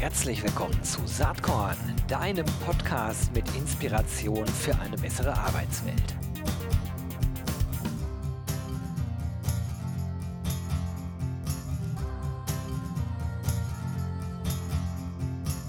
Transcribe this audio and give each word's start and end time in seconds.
Herzlich 0.00 0.44
willkommen 0.44 0.80
zu 0.84 1.04
Saatkorn, 1.08 1.76
deinem 2.06 2.46
Podcast 2.64 3.34
mit 3.34 3.44
Inspiration 3.56 4.46
für 4.46 4.78
eine 4.78 4.96
bessere 4.96 5.36
Arbeitswelt. 5.36 6.14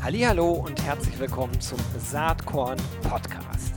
Hallo 0.04 0.52
und 0.52 0.80
herzlich 0.86 1.18
willkommen 1.18 1.60
zum 1.60 1.80
Saatkorn 1.98 2.78
Podcast. 3.02 3.74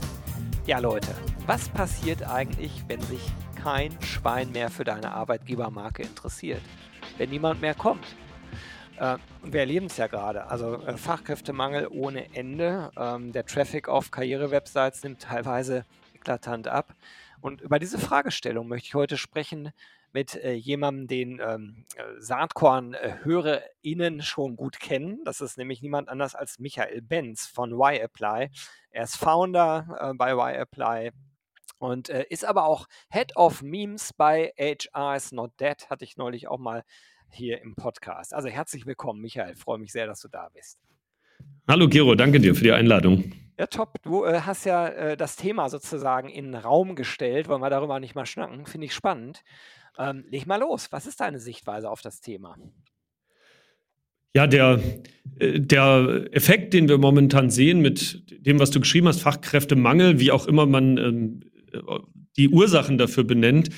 Ja 0.67 0.77
Leute, 0.77 1.15
was 1.47 1.67
passiert 1.67 2.21
eigentlich, 2.29 2.83
wenn 2.87 3.01
sich 3.01 3.31
kein 3.55 3.99
Schwein 4.03 4.51
mehr 4.51 4.69
für 4.69 4.83
deine 4.83 5.13
Arbeitgebermarke 5.13 6.03
interessiert? 6.03 6.61
Wenn 7.17 7.31
niemand 7.31 7.59
mehr 7.59 7.73
kommt? 7.73 8.05
Äh, 9.03 9.17
wir 9.43 9.59
erleben 9.59 9.87
es 9.87 9.97
ja 9.97 10.07
gerade. 10.07 10.47
Also 10.47 10.75
äh, 10.85 10.95
Fachkräftemangel 10.95 11.89
ohne 11.89 12.33
Ende. 12.33 12.89
Ähm, 12.97 13.33
der 13.33 13.45
Traffic 13.45 13.89
auf 13.89 14.11
Karrierewebsites 14.11 15.03
nimmt 15.03 15.21
teilweise 15.21 15.83
eklatant 16.13 16.69
ab. 16.69 16.95
Und 17.41 17.59
über 17.59 17.79
diese 17.79 17.99
Fragestellung 17.99 18.69
möchte 18.69 18.87
ich 18.87 18.95
heute 18.95 19.17
sprechen 19.17 19.71
mit 20.13 20.35
äh, 20.35 20.53
jemandem, 20.53 21.07
den 21.07 21.41
ähm, 21.45 21.85
Saatkorn-HörerInnen 22.19 24.21
schon 24.21 24.55
gut 24.55 24.79
kennen. 24.79 25.19
Das 25.25 25.41
ist 25.41 25.57
nämlich 25.57 25.81
niemand 25.81 26.07
anders 26.07 26.33
als 26.33 26.59
Michael 26.59 27.01
Benz 27.01 27.45
von 27.45 27.71
YApply. 27.71 28.51
Er 28.91 29.03
ist 29.03 29.17
Founder 29.17 30.13
bei 30.17 30.31
YApply 30.31 31.11
und 31.83 32.07
äh, 32.07 32.25
ist 32.29 32.45
aber 32.45 32.63
auch 32.63 32.87
Head 33.11 33.35
of 33.35 33.61
Memes 33.61 34.13
bei 34.13 34.53
HR 34.57 35.17
is 35.17 35.33
Not 35.33 35.51
Dead, 35.59 35.75
hatte 35.89 36.05
ich 36.05 36.15
neulich 36.15 36.47
auch 36.47 36.57
mal 36.57 36.83
hier 37.29 37.61
im 37.61 37.75
Podcast. 37.75 38.33
Also 38.33 38.47
herzlich 38.47 38.85
willkommen, 38.85 39.19
Michael. 39.19 39.55
Freue 39.55 39.79
mich 39.79 39.91
sehr, 39.91 40.07
dass 40.07 40.21
du 40.21 40.29
da 40.29 40.47
bist. 40.53 40.79
Hallo 41.67 41.89
Gero, 41.89 42.15
danke 42.15 42.39
dir 42.39 42.55
für 42.55 42.63
die 42.63 42.71
Einladung. 42.71 43.33
Ja, 43.59 43.67
top. 43.67 44.01
Du 44.01 44.23
äh, 44.23 44.39
hast 44.45 44.65
ja 44.65 44.87
äh, 44.87 45.17
das 45.17 45.35
Thema 45.35 45.67
sozusagen 45.67 46.29
in 46.29 46.53
den 46.53 46.55
Raum 46.55 46.95
gestellt. 46.95 47.49
Wollen 47.49 47.61
wir 47.61 47.69
darüber 47.69 47.99
nicht 47.99 48.15
mal 48.15 48.25
schnacken? 48.25 48.65
Finde 48.65 48.85
ich 48.85 48.93
spannend. 48.93 49.43
Ähm, 49.99 50.23
leg 50.29 50.47
mal 50.47 50.61
los. 50.61 50.87
Was 50.91 51.05
ist 51.05 51.19
deine 51.19 51.39
Sichtweise 51.39 51.89
auf 51.89 52.01
das 52.01 52.21
Thema? 52.21 52.55
Ja, 54.33 54.47
der, 54.47 54.79
äh, 55.37 55.59
der 55.59 56.29
Effekt, 56.31 56.73
den 56.73 56.87
wir 56.87 56.97
momentan 56.97 57.49
sehen 57.49 57.81
mit 57.81 58.23
dem, 58.47 58.57
was 58.59 58.71
du 58.71 58.79
geschrieben 58.79 59.09
hast, 59.09 59.21
Fachkräftemangel, 59.21 60.21
wie 60.21 60.31
auch 60.31 60.47
immer 60.47 60.65
man 60.65 60.97
ähm, 60.97 61.41
die 62.37 62.49
Ursachen 62.49 62.97
dafür 62.97 63.23
benennt, 63.23 63.69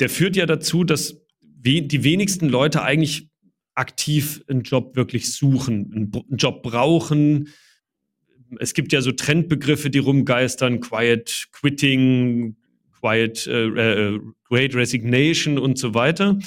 der 0.00 0.08
führt 0.08 0.36
ja 0.36 0.46
dazu, 0.46 0.84
dass 0.84 1.20
die 1.40 2.04
wenigsten 2.04 2.48
Leute 2.48 2.82
eigentlich 2.82 3.30
aktiv 3.74 4.44
einen 4.48 4.62
Job 4.62 4.96
wirklich 4.96 5.32
suchen, 5.32 6.12
einen 6.14 6.36
Job 6.36 6.62
brauchen. 6.62 7.48
Es 8.60 8.74
gibt 8.74 8.92
ja 8.92 9.00
so 9.00 9.12
Trendbegriffe, 9.12 9.90
die 9.90 9.98
rumgeistern, 9.98 10.80
Quiet 10.80 11.48
Quitting, 11.52 12.56
Quiet 13.00 13.46
äh, 13.46 13.66
äh, 13.66 14.20
Great 14.44 14.74
Resignation 14.74 15.58
und 15.58 15.78
so 15.78 15.94
weiter. 15.94 16.38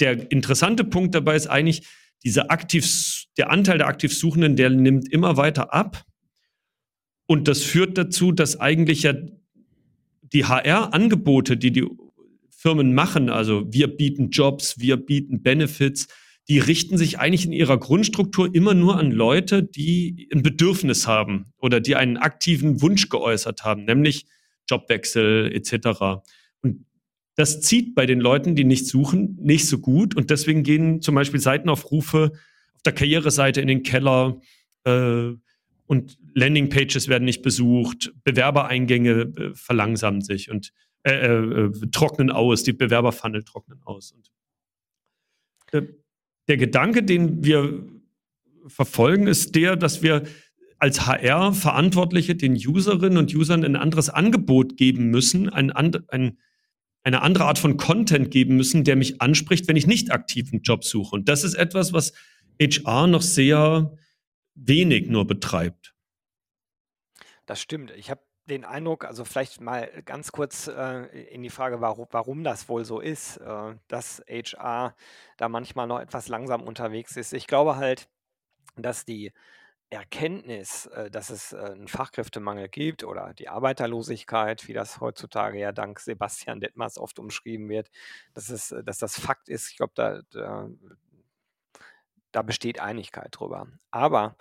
Der 0.00 0.30
interessante 0.30 0.84
Punkt 0.84 1.14
dabei 1.14 1.36
ist 1.36 1.48
eigentlich, 1.48 1.86
dieser 2.24 2.50
aktiv, 2.50 3.24
der 3.36 3.50
Anteil 3.50 3.78
der 3.78 3.88
aktiv 3.88 4.16
Suchenden, 4.16 4.56
der 4.56 4.70
nimmt 4.70 5.12
immer 5.12 5.36
weiter 5.36 5.74
ab. 5.74 6.04
Und 7.26 7.48
das 7.48 7.62
führt 7.62 7.98
dazu, 7.98 8.30
dass 8.30 8.60
eigentlich 8.60 9.02
ja 9.02 9.14
die 10.32 10.44
HR-Angebote, 10.44 11.56
die 11.56 11.72
die 11.72 11.86
Firmen 12.50 12.94
machen, 12.94 13.28
also 13.28 13.64
wir 13.72 13.88
bieten 13.88 14.30
Jobs, 14.30 14.78
wir 14.78 14.96
bieten 14.96 15.42
Benefits, 15.42 16.08
die 16.48 16.58
richten 16.58 16.98
sich 16.98 17.18
eigentlich 17.18 17.46
in 17.46 17.52
ihrer 17.52 17.78
Grundstruktur 17.78 18.52
immer 18.52 18.74
nur 18.74 18.98
an 18.98 19.10
Leute, 19.10 19.62
die 19.62 20.28
ein 20.32 20.42
Bedürfnis 20.42 21.06
haben 21.06 21.46
oder 21.58 21.80
die 21.80 21.96
einen 21.96 22.16
aktiven 22.16 22.82
Wunsch 22.82 23.08
geäußert 23.08 23.64
haben, 23.64 23.84
nämlich 23.84 24.26
Jobwechsel 24.68 25.52
etc. 25.52 26.22
Und 26.60 26.84
das 27.36 27.60
zieht 27.60 27.94
bei 27.94 28.06
den 28.06 28.20
Leuten, 28.20 28.56
die 28.56 28.64
nicht 28.64 28.86
suchen, 28.86 29.38
nicht 29.40 29.68
so 29.68 29.78
gut. 29.78 30.16
Und 30.16 30.30
deswegen 30.30 30.62
gehen 30.62 31.00
zum 31.00 31.14
Beispiel 31.14 31.40
Seitenaufrufe 31.40 32.32
auf 32.74 32.82
der 32.82 32.92
Karriereseite 32.92 33.60
in 33.60 33.68
den 33.68 33.82
Keller 33.82 34.40
äh, 34.84 35.30
und 35.86 36.18
Landingpages 36.34 37.08
werden 37.08 37.24
nicht 37.24 37.42
besucht, 37.42 38.12
Bewerbereingänge 38.24 39.10
äh, 39.10 39.54
verlangsamen 39.54 40.22
sich. 40.22 40.50
Und 40.50 40.72
äh, 41.04 41.26
äh, 41.26 41.72
trocknen 41.90 42.30
aus, 42.30 42.62
die 42.62 42.72
Bewerberfunnel 42.72 43.42
trocknen 43.42 43.80
aus. 43.84 44.12
Und 44.12 44.30
äh, 45.72 45.88
der 46.46 46.56
Gedanke, 46.56 47.02
den 47.02 47.44
wir 47.44 47.84
verfolgen, 48.68 49.26
ist 49.26 49.56
der, 49.56 49.74
dass 49.74 50.02
wir 50.02 50.22
als 50.78 51.06
HR-Verantwortliche 51.06 52.36
den 52.36 52.54
Userinnen 52.54 53.18
und 53.18 53.34
Usern 53.34 53.64
ein 53.64 53.74
anderes 53.74 54.10
Angebot 54.10 54.76
geben 54.76 55.10
müssen, 55.10 55.48
ein, 55.48 55.72
ein, 55.72 56.38
eine 57.02 57.22
andere 57.22 57.46
Art 57.46 57.58
von 57.58 57.76
Content 57.76 58.30
geben 58.30 58.56
müssen, 58.56 58.84
der 58.84 58.94
mich 58.94 59.20
anspricht, 59.20 59.66
wenn 59.66 59.76
ich 59.76 59.88
nicht 59.88 60.12
aktiv 60.12 60.50
einen 60.52 60.62
Job 60.62 60.84
suche. 60.84 61.16
Und 61.16 61.28
das 61.28 61.42
ist 61.42 61.54
etwas, 61.54 61.92
was 61.92 62.12
HR 62.60 63.08
noch 63.08 63.22
sehr 63.22 63.96
wenig 64.54 65.08
nur 65.08 65.26
betreibt. 65.26 65.94
Das 67.46 67.60
stimmt. 67.60 67.90
Ich 67.92 68.10
habe 68.10 68.22
den 68.46 68.64
Eindruck, 68.64 69.04
also 69.04 69.24
vielleicht 69.24 69.60
mal 69.60 70.02
ganz 70.04 70.32
kurz 70.32 70.66
äh, 70.68 71.04
in 71.28 71.42
die 71.42 71.50
Frage, 71.50 71.80
warum, 71.80 72.06
warum 72.10 72.44
das 72.44 72.68
wohl 72.68 72.84
so 72.84 73.00
ist, 73.00 73.36
äh, 73.38 73.74
dass 73.88 74.22
HR 74.28 74.94
da 75.36 75.48
manchmal 75.48 75.86
noch 75.86 76.00
etwas 76.00 76.28
langsam 76.28 76.62
unterwegs 76.62 77.16
ist. 77.16 77.32
Ich 77.32 77.46
glaube 77.46 77.76
halt, 77.76 78.08
dass 78.76 79.04
die 79.04 79.32
Erkenntnis, 79.90 80.86
äh, 80.86 81.10
dass 81.10 81.30
es 81.30 81.52
äh, 81.52 81.58
einen 81.58 81.88
Fachkräftemangel 81.88 82.68
gibt 82.68 83.04
oder 83.04 83.34
die 83.34 83.48
Arbeiterlosigkeit, 83.48 84.68
wie 84.68 84.74
das 84.74 85.00
heutzutage 85.00 85.58
ja 85.60 85.72
dank 85.72 86.00
Sebastian 86.00 86.60
Detmers 86.60 86.98
oft 86.98 87.18
umschrieben 87.20 87.68
wird, 87.68 87.90
dass, 88.34 88.50
es, 88.50 88.74
dass 88.84 88.98
das 88.98 89.20
Fakt 89.20 89.48
ist, 89.48 89.70
ich 89.70 89.76
glaube, 89.78 89.92
da, 89.96 90.22
da, 90.32 90.68
da 92.32 92.42
besteht 92.42 92.80
Einigkeit 92.80 93.28
drüber. 93.32 93.68
Aber 93.90 94.36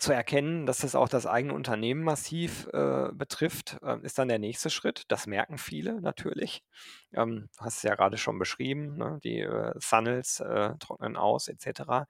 zu 0.00 0.12
erkennen, 0.12 0.66
dass 0.66 0.78
das 0.78 0.94
auch 0.94 1.08
das 1.08 1.26
eigene 1.26 1.54
Unternehmen 1.54 2.02
massiv 2.02 2.66
äh, 2.72 3.10
betrifft, 3.12 3.78
äh, 3.82 4.00
ist 4.02 4.18
dann 4.18 4.28
der 4.28 4.38
nächste 4.38 4.70
Schritt. 4.70 5.04
Das 5.08 5.26
merken 5.26 5.58
viele 5.58 6.00
natürlich. 6.00 6.64
Ähm, 7.12 7.48
hast 7.58 7.78
es 7.78 7.82
ja 7.82 7.94
gerade 7.94 8.16
schon 8.16 8.38
beschrieben, 8.38 8.96
ne? 8.96 9.20
die 9.22 9.40
äh, 9.40 9.74
Funnels 9.78 10.40
äh, 10.40 10.74
trocknen 10.78 11.16
aus 11.16 11.48
etc. 11.48 12.06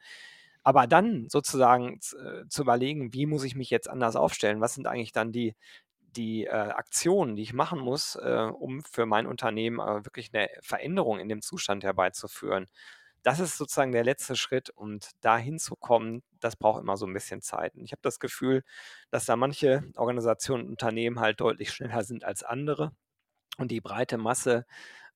Aber 0.62 0.86
dann 0.86 1.28
sozusagen 1.28 1.94
äh, 2.24 2.46
zu 2.48 2.62
überlegen, 2.62 3.12
wie 3.12 3.26
muss 3.26 3.44
ich 3.44 3.56
mich 3.56 3.70
jetzt 3.70 3.88
anders 3.88 4.16
aufstellen? 4.16 4.60
Was 4.60 4.74
sind 4.74 4.86
eigentlich 4.86 5.12
dann 5.12 5.32
die, 5.32 5.56
die 6.16 6.44
äh, 6.46 6.50
Aktionen, 6.50 7.34
die 7.36 7.42
ich 7.42 7.52
machen 7.54 7.80
muss, 7.80 8.14
äh, 8.16 8.48
um 8.52 8.82
für 8.82 9.06
mein 9.06 9.26
Unternehmen 9.26 9.80
äh, 9.80 10.04
wirklich 10.04 10.30
eine 10.32 10.48
Veränderung 10.62 11.18
in 11.18 11.28
dem 11.28 11.42
Zustand 11.42 11.82
herbeizuführen? 11.84 12.66
Das 13.22 13.40
ist 13.40 13.58
sozusagen 13.58 13.92
der 13.92 14.04
letzte 14.04 14.36
Schritt 14.36 14.70
und 14.70 15.10
dahin 15.20 15.58
zu 15.58 15.76
kommen, 15.76 16.22
das 16.40 16.56
braucht 16.56 16.80
immer 16.82 16.96
so 16.96 17.06
ein 17.06 17.12
bisschen 17.12 17.42
Zeit. 17.42 17.74
Und 17.74 17.84
ich 17.84 17.92
habe 17.92 18.02
das 18.02 18.18
Gefühl, 18.20 18.62
dass 19.10 19.26
da 19.26 19.36
manche 19.36 19.84
Organisationen 19.96 20.64
und 20.64 20.70
Unternehmen 20.70 21.20
halt 21.20 21.40
deutlich 21.40 21.72
schneller 21.72 22.04
sind 22.04 22.24
als 22.24 22.42
andere 22.42 22.92
und 23.58 23.70
die 23.70 23.80
breite 23.80 24.18
Masse 24.18 24.66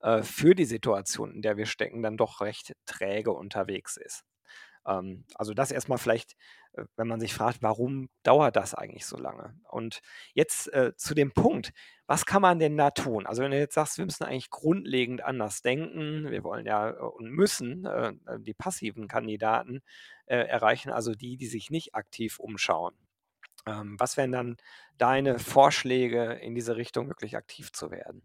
äh, 0.01 0.23
für 0.23 0.55
die 0.55 0.67
Situation, 0.67 1.33
in 1.33 1.43
der 1.43 1.57
wir 1.57 1.67
stecken, 1.67 2.03
dann 2.03 2.17
doch 2.17 2.41
recht 2.41 2.75
träge 2.87 3.33
unterwegs 3.33 3.97
ist. 3.97 4.25
Ähm, 4.87 5.25
also 5.35 5.55
das 5.55 5.71
erstmal 5.71 5.99
vielleicht, 5.99 6.37
äh, 6.73 6.85
wenn 6.97 7.09
man 7.09 7.21
sich 7.21 7.35
fragt, 7.35 7.63
warum 7.63 8.09
dauert 8.23 8.57
das 8.57 8.75
eigentlich 8.75 9.07
so 9.07 9.17
lange? 9.17 9.59
Und 9.71 10.01
jetzt 10.35 10.73
äh, 10.73 10.95
zu 10.97 11.15
dem 11.15 11.33
Punkt, 11.33 11.73
was 12.07 12.27
kann 12.27 12.43
man 12.43 12.59
denn 12.59 12.77
da 12.77 12.91
tun? 12.91 13.27
Also 13.27 13.43
wenn 13.43 13.51
du 13.51 13.59
jetzt 13.59 13.75
sagst, 13.75 13.99
wir 13.99 14.05
müssen 14.05 14.25
eigentlich 14.25 14.51
grundlegend 14.51 15.23
anders 15.23 15.63
denken, 15.63 16.31
wir 16.31 16.45
wollen 16.45 16.67
ja 16.67 16.91
äh, 16.91 16.95
und 16.95 17.31
müssen 17.31 17.87
äh, 17.87 18.09
äh, 18.27 18.41
die 18.41 18.55
passiven 18.55 19.09
Kandidaten 19.09 19.83
äh, 20.27 20.37
erreichen, 20.37 20.91
also 20.91 21.15
die, 21.15 21.37
die 21.37 21.47
sich 21.47 21.71
nicht 21.71 21.95
aktiv 21.95 22.39
umschauen. 22.39 22.95
Ähm, 23.67 23.99
was 23.99 24.17
wären 24.17 24.33
dann 24.33 24.57
deine 24.99 25.39
Vorschläge 25.39 26.35
in 26.35 26.55
diese 26.55 26.77
Richtung, 26.77 27.09
wirklich 27.09 27.37
aktiv 27.37 27.73
zu 27.73 27.91
werden? 27.91 28.23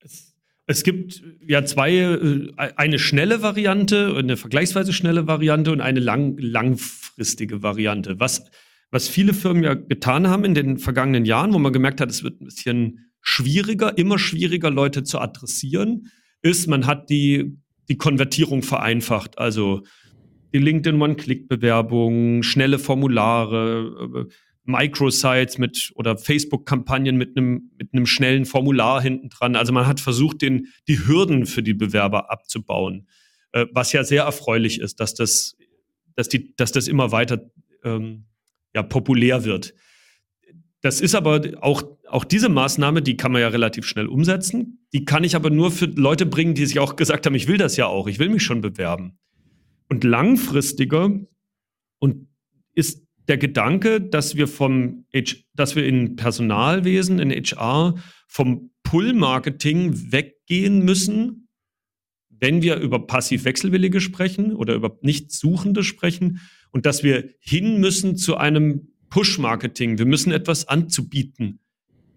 Es 0.00 0.35
es 0.66 0.82
gibt 0.82 1.22
ja 1.46 1.64
zwei, 1.64 1.94
äh, 1.94 2.52
eine 2.76 2.98
schnelle 2.98 3.42
Variante, 3.42 4.14
eine 4.16 4.36
vergleichsweise 4.36 4.92
schnelle 4.92 5.26
Variante 5.26 5.70
und 5.72 5.80
eine 5.80 6.00
lang, 6.00 6.36
langfristige 6.38 7.62
Variante. 7.62 8.18
Was, 8.18 8.50
was 8.90 9.08
viele 9.08 9.32
Firmen 9.32 9.62
ja 9.62 9.74
getan 9.74 10.28
haben 10.28 10.44
in 10.44 10.54
den 10.54 10.78
vergangenen 10.78 11.24
Jahren, 11.24 11.52
wo 11.52 11.58
man 11.58 11.72
gemerkt 11.72 12.00
hat, 12.00 12.10
es 12.10 12.24
wird 12.24 12.40
ein 12.40 12.46
bisschen 12.46 13.10
schwieriger, 13.20 13.96
immer 13.96 14.18
schwieriger, 14.18 14.70
Leute 14.70 15.04
zu 15.04 15.20
adressieren, 15.20 16.10
ist, 16.42 16.66
man 16.66 16.86
hat 16.86 17.10
die, 17.10 17.56
die 17.88 17.96
Konvertierung 17.96 18.62
vereinfacht. 18.62 19.38
Also 19.38 19.82
die 20.52 20.58
LinkedIn 20.58 21.00
One-Click-Bewerbung, 21.00 22.42
schnelle 22.42 22.78
Formulare, 22.78 24.26
äh, 24.26 24.32
Microsites 24.66 25.58
mit 25.58 25.92
oder 25.94 26.18
Facebook-Kampagnen 26.18 27.16
mit 27.16 27.36
einem 27.36 27.70
mit 27.78 27.92
einem 27.92 28.06
schnellen 28.06 28.44
Formular 28.44 29.00
hinten 29.00 29.28
dran. 29.28 29.56
Also 29.56 29.72
man 29.72 29.86
hat 29.86 30.00
versucht, 30.00 30.42
den, 30.42 30.68
die 30.88 31.06
Hürden 31.06 31.46
für 31.46 31.62
die 31.62 31.74
Bewerber 31.74 32.30
abzubauen, 32.30 33.08
äh, 33.52 33.66
was 33.72 33.92
ja 33.92 34.04
sehr 34.04 34.24
erfreulich 34.24 34.80
ist, 34.80 35.00
dass 35.00 35.14
das 35.14 35.56
dass, 36.16 36.28
die, 36.28 36.56
dass 36.56 36.72
das 36.72 36.88
immer 36.88 37.12
weiter 37.12 37.50
ähm, 37.84 38.24
ja, 38.74 38.82
populär 38.82 39.44
wird. 39.44 39.74
Das 40.80 41.00
ist 41.00 41.14
aber 41.14 41.42
auch, 41.60 41.82
auch 42.08 42.24
diese 42.24 42.48
Maßnahme, 42.48 43.02
die 43.02 43.16
kann 43.16 43.32
man 43.32 43.40
ja 43.40 43.48
relativ 43.48 43.86
schnell 43.86 44.06
umsetzen. 44.06 44.86
Die 44.92 45.04
kann 45.04 45.24
ich 45.24 45.36
aber 45.36 45.50
nur 45.50 45.70
für 45.70 45.86
Leute 45.86 46.26
bringen, 46.26 46.54
die 46.54 46.66
sich 46.66 46.78
auch 46.78 46.96
gesagt 46.96 47.26
haben, 47.26 47.34
ich 47.34 47.48
will 47.48 47.58
das 47.58 47.76
ja 47.76 47.86
auch, 47.86 48.06
ich 48.06 48.18
will 48.18 48.28
mich 48.28 48.42
schon 48.42 48.60
bewerben. 48.60 49.18
Und 49.88 50.04
langfristiger 50.04 51.10
und 51.98 52.28
ist 52.74 53.05
der 53.28 53.38
Gedanke, 53.38 54.00
dass 54.00 54.36
wir 54.36 54.48
vom 54.48 55.04
dass 55.54 55.76
wir 55.76 55.86
in 55.86 56.16
Personalwesen, 56.16 57.18
in 57.18 57.30
HR, 57.30 57.94
vom 58.28 58.70
Pull-Marketing 58.82 60.12
weggehen 60.12 60.84
müssen, 60.84 61.48
wenn 62.28 62.62
wir 62.62 62.76
über 62.76 63.06
passiv-wechselwillige 63.06 64.00
sprechen 64.00 64.54
oder 64.54 64.74
über 64.74 64.98
Nicht-Suchende 65.02 65.82
sprechen 65.82 66.40
und 66.70 66.86
dass 66.86 67.02
wir 67.02 67.30
hin 67.40 67.80
müssen 67.80 68.16
zu 68.16 68.36
einem 68.36 68.92
Push-Marketing. 69.08 69.98
Wir 69.98 70.06
müssen 70.06 70.32
etwas 70.32 70.68
anzubieten 70.68 71.60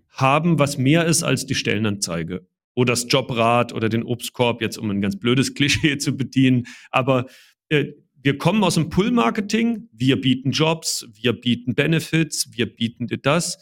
haben, 0.09 0.59
was 0.59 0.77
mehr 0.77 1.05
ist 1.05 1.23
als 1.23 1.45
die 1.45 1.55
Stellenanzeige 1.55 2.47
oder 2.75 2.93
das 2.93 3.07
Jobrad 3.09 3.73
oder 3.73 3.89
den 3.89 4.03
Obstkorb, 4.03 4.61
jetzt 4.61 4.77
um 4.77 4.89
ein 4.89 5.01
ganz 5.01 5.17
blödes 5.17 5.53
Klischee 5.53 5.97
zu 5.99 6.15
bedienen. 6.15 6.65
Aber 6.91 7.27
äh, 7.69 7.93
wir 8.21 8.37
kommen 8.37 8.63
aus 8.63 8.75
dem 8.75 8.89
Pull-Marketing, 8.89 9.89
wir 9.91 10.19
bieten 10.19 10.51
Jobs, 10.51 11.07
wir 11.13 11.33
bieten 11.33 11.75
Benefits, 11.75 12.49
wir 12.51 12.65
bieten 12.65 13.07
das. 13.21 13.57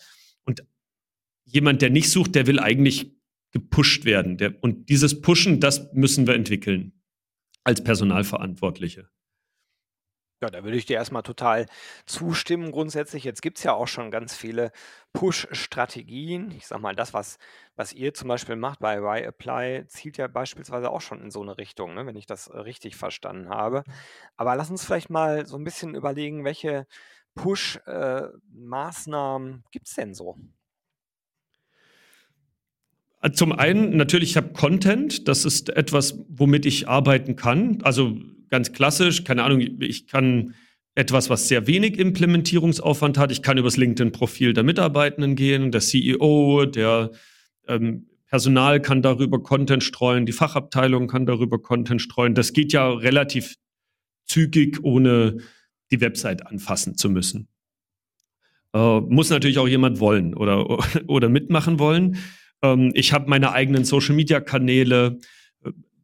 Und 0.45 0.63
jemand, 1.45 1.81
der 1.81 1.89
nicht 1.89 2.09
sucht, 2.09 2.35
der 2.35 2.47
will 2.47 2.59
eigentlich 2.59 3.11
gepusht 3.51 4.05
werden. 4.05 4.37
Der, 4.37 4.55
und 4.61 4.89
dieses 4.89 5.21
Pushen, 5.21 5.59
das 5.59 5.93
müssen 5.93 6.27
wir 6.27 6.35
entwickeln 6.35 6.93
als 7.63 7.83
Personalverantwortliche. 7.83 9.09
Ja, 10.39 10.51
da 10.51 10.63
würde 10.63 10.77
ich 10.77 10.85
dir 10.85 10.97
erstmal 10.97 11.23
total 11.23 11.65
zustimmen 12.05 12.71
grundsätzlich. 12.71 13.23
Jetzt 13.23 13.41
gibt 13.41 13.57
es 13.57 13.63
ja 13.63 13.73
auch 13.73 13.87
schon 13.87 14.11
ganz 14.11 14.35
viele 14.35 14.71
Push-Strategien. 15.13 16.51
Ich 16.51 16.67
sage 16.67 16.79
mal, 16.79 16.95
das, 16.95 17.15
was, 17.15 17.39
was 17.75 17.91
ihr 17.91 18.13
zum 18.13 18.27
Beispiel 18.27 18.55
macht 18.55 18.77
bei 18.79 18.97
Y-Apply, 18.97 19.87
zielt 19.87 20.17
ja 20.17 20.27
beispielsweise 20.27 20.91
auch 20.91 21.01
schon 21.01 21.23
in 21.23 21.31
so 21.31 21.41
eine 21.41 21.57
Richtung, 21.57 21.95
ne, 21.95 22.05
wenn 22.05 22.15
ich 22.15 22.27
das 22.27 22.53
richtig 22.53 22.97
verstanden 22.97 23.49
habe. 23.49 23.83
Aber 24.35 24.55
lass 24.55 24.69
uns 24.69 24.85
vielleicht 24.85 25.09
mal 25.09 25.47
so 25.47 25.57
ein 25.57 25.63
bisschen 25.63 25.95
überlegen, 25.95 26.45
welche 26.45 26.85
Push-Maßnahmen 27.33 29.53
äh, 29.53 29.61
gibt 29.71 29.87
es 29.87 29.95
denn 29.95 30.13
so? 30.13 30.37
Zum 33.33 33.53
einen 33.53 33.97
natürlich, 33.97 34.29
ich 34.31 34.37
habe 34.37 34.53
Content, 34.53 35.27
das 35.27 35.45
ist 35.45 35.69
etwas, 35.69 36.19
womit 36.29 36.67
ich 36.67 36.87
arbeiten 36.87 37.35
kann. 37.35 37.79
Also 37.81 38.19
ganz 38.49 38.71
klassisch, 38.71 39.23
keine 39.23 39.43
Ahnung, 39.43 39.61
ich 39.79 40.07
kann 40.07 40.53
etwas, 40.95 41.29
was 41.29 41.47
sehr 41.47 41.67
wenig 41.67 41.99
Implementierungsaufwand 41.99 43.19
hat. 43.19 43.31
Ich 43.31 43.43
kann 43.43 43.57
übers 43.59 43.77
LinkedIn-Profil 43.77 44.53
der 44.53 44.63
Mitarbeitenden 44.63 45.35
gehen, 45.35 45.71
der 45.71 45.81
CEO, 45.81 46.65
der 46.65 47.11
ähm, 47.67 48.07
Personal 48.29 48.81
kann 48.81 49.01
darüber 49.01 49.41
Content 49.41 49.83
streuen, 49.83 50.25
die 50.25 50.31
Fachabteilung 50.31 51.07
kann 51.07 51.25
darüber 51.25 51.61
Content 51.61 52.01
streuen. 52.01 52.33
Das 52.33 52.51
geht 52.51 52.73
ja 52.73 52.89
relativ 52.89 53.55
zügig, 54.25 54.83
ohne 54.83 55.37
die 55.91 56.01
Website 56.01 56.45
anfassen 56.45 56.95
zu 56.95 57.09
müssen. 57.09 57.47
Äh, 58.73 58.99
muss 59.01 59.29
natürlich 59.29 59.59
auch 59.59 59.67
jemand 59.67 59.99
wollen 59.99 60.33
oder, 60.33 60.79
oder 61.07 61.29
mitmachen 61.29 61.79
wollen. 61.79 62.17
Ähm, 62.61 62.91
ich 62.95 63.13
habe 63.13 63.29
meine 63.29 63.51
eigenen 63.51 63.85
Social-Media-Kanäle. 63.85 65.19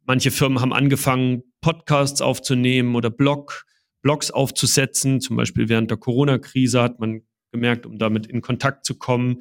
Manche 0.06 0.30
Firmen 0.30 0.60
haben 0.60 0.72
angefangen, 0.72 1.42
Podcasts 1.64 2.20
aufzunehmen 2.20 2.94
oder 2.94 3.08
Blog, 3.08 3.64
Blogs 4.02 4.30
aufzusetzen. 4.30 5.22
Zum 5.22 5.36
Beispiel 5.36 5.70
während 5.70 5.90
der 5.90 5.96
Corona-Krise 5.96 6.82
hat 6.82 7.00
man 7.00 7.22
gemerkt, 7.52 7.86
um 7.86 7.96
damit 7.96 8.26
in 8.26 8.42
Kontakt 8.42 8.84
zu 8.84 8.98
kommen. 8.98 9.40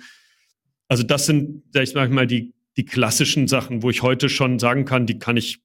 Also 0.88 1.04
das 1.04 1.26
sind, 1.26 1.64
sag 1.74 1.84
ich 1.84 1.94
mal, 1.94 2.26
die, 2.26 2.54
die 2.78 2.86
klassischen 2.86 3.50
Sachen, 3.50 3.84
wo 3.84 3.90
ich 3.90 4.04
heute 4.04 4.30
schon 4.30 4.58
sagen 4.58 4.86
kann, 4.86 5.06
die 5.06 5.20
kann 5.20 5.36
ich 5.36 5.62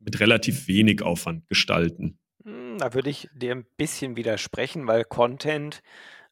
mit 0.00 0.20
relativ 0.20 0.68
wenig 0.68 1.00
Aufwand 1.00 1.48
gestalten. 1.48 2.18
Hm, 2.44 2.76
da 2.76 2.92
würde 2.92 3.08
ich 3.08 3.30
dir 3.34 3.52
ein 3.52 3.64
bisschen 3.78 4.14
widersprechen, 4.14 4.86
weil 4.86 5.04
Content 5.04 5.82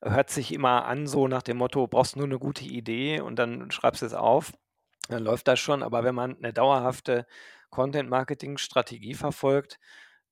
hört 0.03 0.29
sich 0.29 0.53
immer 0.53 0.85
an, 0.85 1.06
so 1.06 1.27
nach 1.27 1.43
dem 1.43 1.56
Motto, 1.56 1.87
brauchst 1.87 2.17
nur 2.17 2.27
eine 2.27 2.38
gute 2.38 2.67
Idee 2.67 3.21
und 3.21 3.38
dann 3.38 3.71
schreibst 3.71 4.03
du 4.03 4.06
es 4.06 4.12
auf, 4.12 4.53
dann 5.09 5.25
läuft 5.25 5.49
das 5.49 5.59
schon. 5.59 5.82
Aber 5.82 6.05
wenn 6.05 6.15
man 6.15 6.37
eine 6.37 6.53
dauerhafte 6.53 7.27
Content-Marketing-Strategie 7.70 9.14
verfolgt, 9.14 9.78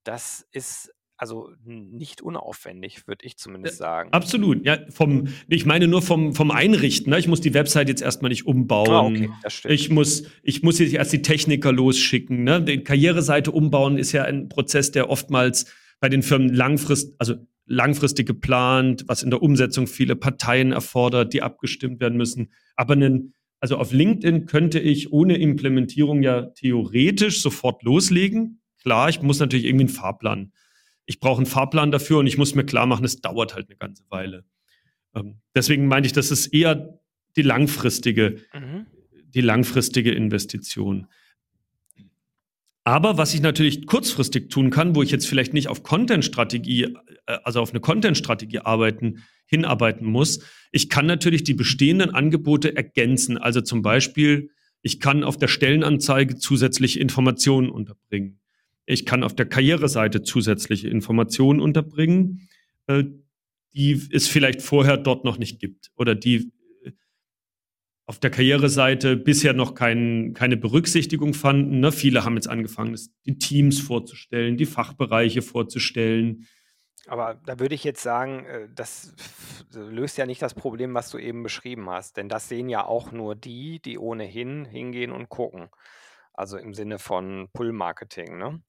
das 0.04 0.46
ist 0.52 0.92
also 1.18 1.50
nicht 1.64 2.22
unaufwendig, 2.22 3.08
würde 3.08 3.26
ich 3.26 3.36
zumindest 3.36 3.78
sagen. 3.78 4.12
Absolut. 4.12 4.64
Ja, 4.64 4.78
vom, 4.88 5.26
ich 5.48 5.66
meine 5.66 5.88
nur 5.88 6.00
vom, 6.00 6.32
vom 6.32 6.52
Einrichten. 6.52 7.10
Ne? 7.10 7.18
Ich 7.18 7.26
muss 7.26 7.40
die 7.40 7.54
Website 7.54 7.88
jetzt 7.88 8.02
erstmal 8.02 8.28
nicht 8.28 8.46
umbauen. 8.46 8.88
Ah, 8.88 9.02
okay, 9.02 9.30
das 9.42 9.54
stimmt. 9.54 9.74
Ich 9.74 9.90
muss, 9.90 10.22
ich 10.44 10.62
muss 10.62 10.78
jetzt 10.78 10.94
erst 10.94 11.12
die 11.12 11.22
Techniker 11.22 11.72
losschicken. 11.72 12.44
Ne? 12.44 12.62
Die 12.62 12.84
Karriereseite 12.84 13.50
umbauen 13.50 13.98
ist 13.98 14.12
ja 14.12 14.22
ein 14.24 14.48
Prozess, 14.48 14.92
der 14.92 15.10
oftmals 15.10 15.66
bei 15.98 16.08
den 16.08 16.22
Firmen 16.22 16.54
langfristig, 16.54 17.16
also 17.18 17.34
langfristig 17.66 18.26
geplant, 18.26 19.04
was 19.08 19.24
in 19.24 19.30
der 19.30 19.42
Umsetzung 19.42 19.88
viele 19.88 20.14
Parteien 20.14 20.70
erfordert, 20.70 21.32
die 21.32 21.42
abgestimmt 21.42 22.00
werden 22.00 22.16
müssen. 22.16 22.52
Aber 22.76 22.94
einen 22.94 23.34
also 23.60 23.76
auf 23.76 23.92
LinkedIn 23.92 24.46
könnte 24.46 24.78
ich 24.78 25.12
ohne 25.12 25.36
Implementierung 25.36 26.22
ja 26.22 26.42
theoretisch 26.42 27.42
sofort 27.42 27.82
loslegen. 27.82 28.60
Klar, 28.82 29.08
ich 29.08 29.20
muss 29.22 29.40
natürlich 29.40 29.66
irgendwie 29.66 29.86
einen 29.86 29.94
Fahrplan. 29.94 30.52
Ich 31.06 31.20
brauche 31.20 31.38
einen 31.38 31.46
Fahrplan 31.46 31.90
dafür 31.90 32.18
und 32.18 32.26
ich 32.26 32.38
muss 32.38 32.54
mir 32.54 32.64
klar 32.64 32.86
machen, 32.86 33.04
es 33.04 33.20
dauert 33.20 33.54
halt 33.54 33.68
eine 33.68 33.76
ganze 33.76 34.04
Weile. 34.10 34.44
Ähm, 35.14 35.40
deswegen 35.54 35.86
meinte 35.86 36.06
ich, 36.06 36.12
das 36.12 36.30
ist 36.30 36.48
eher 36.48 37.00
die 37.36 37.42
langfristige, 37.42 38.42
mhm. 38.54 38.86
die 39.34 39.40
langfristige 39.40 40.12
Investition. 40.12 41.06
Aber 42.84 43.18
was 43.18 43.34
ich 43.34 43.42
natürlich 43.42 43.86
kurzfristig 43.86 44.48
tun 44.48 44.70
kann, 44.70 44.94
wo 44.94 45.02
ich 45.02 45.10
jetzt 45.10 45.26
vielleicht 45.26 45.52
nicht 45.52 45.68
auf 45.68 45.82
Content-Strategie, 45.82 46.96
äh, 47.26 47.38
also 47.44 47.60
auf 47.60 47.70
eine 47.70 47.80
Content-Strategie 47.80 48.60
arbeiten, 48.60 49.24
hinarbeiten 49.48 50.06
muss, 50.06 50.40
ich 50.70 50.88
kann 50.88 51.06
natürlich 51.06 51.42
die 51.42 51.54
bestehenden 51.54 52.10
Angebote 52.10 52.76
ergänzen. 52.76 53.38
Also 53.38 53.60
zum 53.60 53.82
Beispiel, 53.82 54.50
ich 54.82 55.00
kann 55.00 55.24
auf 55.24 55.36
der 55.36 55.48
Stellenanzeige 55.48 56.36
zusätzliche 56.36 57.00
Informationen 57.00 57.70
unterbringen. 57.70 58.40
Ich 58.86 59.04
kann 59.04 59.22
auf 59.22 59.34
der 59.34 59.46
Karriereseite 59.46 60.22
zusätzliche 60.22 60.88
Informationen 60.88 61.60
unterbringen, 61.60 62.48
äh, 62.86 63.04
die 63.74 64.00
es 64.12 64.28
vielleicht 64.28 64.62
vorher 64.62 64.96
dort 64.96 65.24
noch 65.24 65.38
nicht 65.38 65.60
gibt 65.60 65.90
oder 65.96 66.14
die 66.14 66.52
auf 68.08 68.18
der 68.18 68.30
Karriereseite 68.30 69.18
bisher 69.18 69.52
noch 69.52 69.74
kein, 69.74 70.32
keine 70.32 70.56
Berücksichtigung 70.56 71.34
fanden. 71.34 71.80
Ne? 71.80 71.92
Viele 71.92 72.24
haben 72.24 72.36
jetzt 72.36 72.48
angefangen, 72.48 72.98
die 73.26 73.36
Teams 73.36 73.80
vorzustellen, 73.80 74.56
die 74.56 74.64
Fachbereiche 74.64 75.42
vorzustellen. 75.42 76.46
Aber 77.08 77.40
da 77.46 77.58
würde 77.58 77.74
ich 77.74 77.84
jetzt 77.84 78.02
sagen, 78.02 78.44
äh, 78.44 78.68
das 78.74 79.14
löst 79.72 80.18
ja 80.18 80.26
nicht 80.26 80.42
das 80.42 80.54
Problem, 80.54 80.94
was 80.94 81.10
du 81.10 81.18
eben 81.18 81.42
beschrieben 81.42 81.88
hast. 81.90 82.16
Denn 82.16 82.28
das 82.28 82.48
sehen 82.48 82.68
ja 82.68 82.84
auch 82.84 83.12
nur 83.12 83.34
die, 83.34 83.80
die 83.80 83.98
ohnehin 83.98 84.64
hingehen 84.64 85.10
und 85.10 85.28
gucken. 85.28 85.70
Also 86.34 86.56
im 86.58 86.74
Sinne 86.74 86.98
von 86.98 87.48
Pull-Marketing. 87.52 88.38
Ne? 88.38 88.62